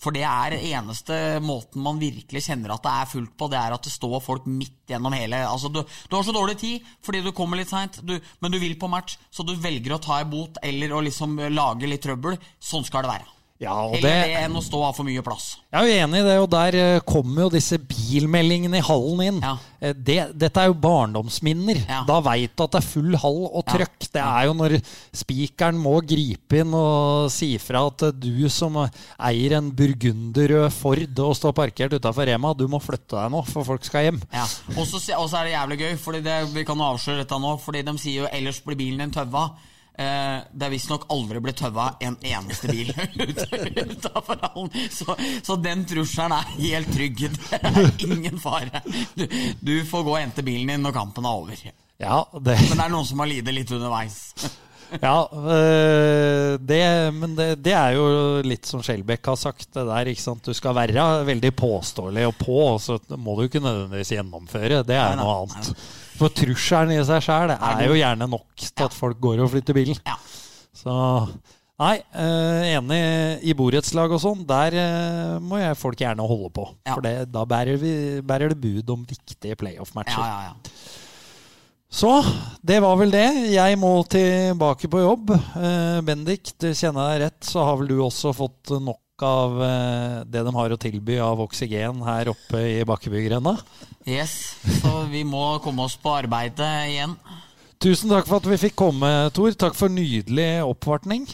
[0.00, 3.76] For det er eneste måten man virkelig kjenner at det er fullt på, det er
[3.76, 7.22] at det står folk midt gjennom hele Altså, du, du har så dårlig tid fordi
[7.24, 10.60] du kommer litt seint, men du vil på match, så du velger å ta imot
[10.64, 12.38] eller å liksom lage litt trøbbel.
[12.62, 13.35] Sånn skal det være.
[13.58, 15.56] Ja, og Heller det, det enn å stå av for mye plass.
[15.72, 19.22] jeg er jo enig i det, og der eh, kommer jo disse bilmeldingene i hallen
[19.24, 19.38] inn.
[19.40, 19.54] Ja.
[19.80, 21.80] Eh, Det, dette er jo barndomsminner.
[21.88, 22.02] Ja.
[22.08, 23.72] Da veit du at det er full hall og Ja.
[23.78, 24.10] trøkk.
[24.12, 24.76] Det er jo når
[25.16, 28.76] spikeren må gripe inn og si fra at du som
[29.18, 33.64] eier en burgunderrød Ford og står parkert utafor Rema, du må flytte deg nå, for
[33.64, 34.20] folk skal hjem.
[34.36, 34.44] Ja.
[34.76, 35.00] Og så
[35.40, 36.20] er det jævlig gøy, Fordi
[36.52, 39.50] vi kan avsløre dette nå, fordi de sier jo 'ellers blir bilen din tøva'.
[39.96, 42.92] Eh, det er visstnok aldri blitt tøva en eneste bil
[43.94, 44.68] utafor hallen.
[44.92, 45.16] Så,
[45.46, 47.24] så den trusselen er helt trygg.
[47.32, 48.82] Det er ingen fare.
[49.16, 49.24] Du,
[49.60, 51.66] du får gå og hente bilen din når kampen er over.
[51.96, 54.20] Ja, det, Men det er noen som har lidd litt underveis.
[55.06, 56.82] ja, øh, det,
[57.16, 58.06] men det, det er jo
[58.44, 59.70] litt som Skjelbæk har sagt.
[59.72, 60.44] Det der, ikke sant?
[60.44, 64.84] Du skal være veldig påståelig og på, og så må du ikke nødvendigvis gjennomføre.
[64.84, 65.78] Det er Nei, nei, noe nei.
[66.16, 69.76] For trusselen i seg sjøl Er jo gjerne nok til at folk går og flytter
[69.76, 70.00] bilen.
[70.06, 70.16] Ja.
[70.76, 70.96] Så
[71.76, 72.98] Nei, øh, enig
[73.44, 74.46] i borettslag og sånn.
[74.48, 76.70] Der øh, må jeg folk gjerne holde på.
[76.86, 76.94] Ja.
[76.94, 77.90] For det, da bærer, vi,
[78.24, 80.24] bærer det bud om viktige playoff-matcher.
[80.24, 81.02] ja, ja.
[81.96, 82.10] Så
[82.66, 83.28] det var vel det.
[83.52, 85.30] Jeg må tilbake på jobb.
[85.32, 90.16] Eh, Bendik, du kjenner deg rett, så har vel du også fått nok av eh,
[90.28, 93.54] det de har å tilby av oksygen her oppe i Bakkebygrenda?
[94.06, 97.16] Yes, så vi må komme oss på arbeidet igjen.
[97.82, 99.50] Tusen takk for at vi fikk komme, Tor.
[99.58, 101.24] Takk for nydelig oppvartning.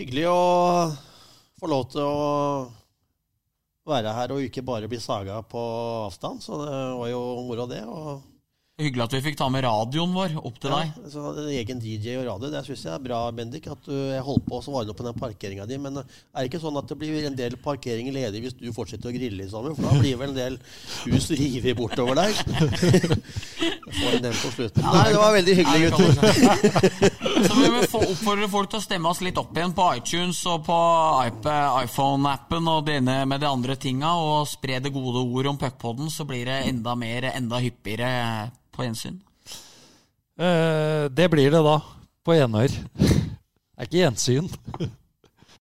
[0.00, 0.38] Hyggelig å
[1.60, 2.70] få lov til å
[3.86, 5.60] være her og ikke bare bli saga på
[6.06, 6.40] avstand.
[6.40, 7.82] Så det var jo moro, det.
[7.84, 8.24] Og
[8.76, 10.90] Hyggelig at vi fikk ta med radioen vår opp til deg.
[11.00, 13.64] Ja, så egen DJ og radio, det syns jeg er bra, Bendik.
[13.72, 15.78] At du jeg holdt på å svare på den parkeringa di.
[15.80, 16.04] Men er
[16.36, 19.46] det ikke sånn at det blir en del parkeringer ledig hvis du fortsetter å grille
[19.46, 19.72] i sommer?
[19.72, 20.58] For da blir vel en del
[21.06, 22.36] hus revet bortover der.
[23.96, 24.84] Får en den på slutten.
[24.84, 25.96] Nei, det var veldig hyggelig, gutt.
[25.96, 27.16] gutter.
[27.46, 30.68] Så vi vil oppfordre folk til å stemme oss litt opp igjen på iTunes og
[30.68, 30.78] på
[31.24, 36.12] iPhone-appen og det ene med de andre tinga, og spre det gode ord om puckpodden,
[36.12, 38.12] så blir det enda mer, enda hyppigere
[38.76, 39.18] på gjensyn.
[40.36, 41.78] Eh, det blir det da,
[42.24, 42.76] på Enøyer.
[43.76, 44.46] Det er ikke gjensyn.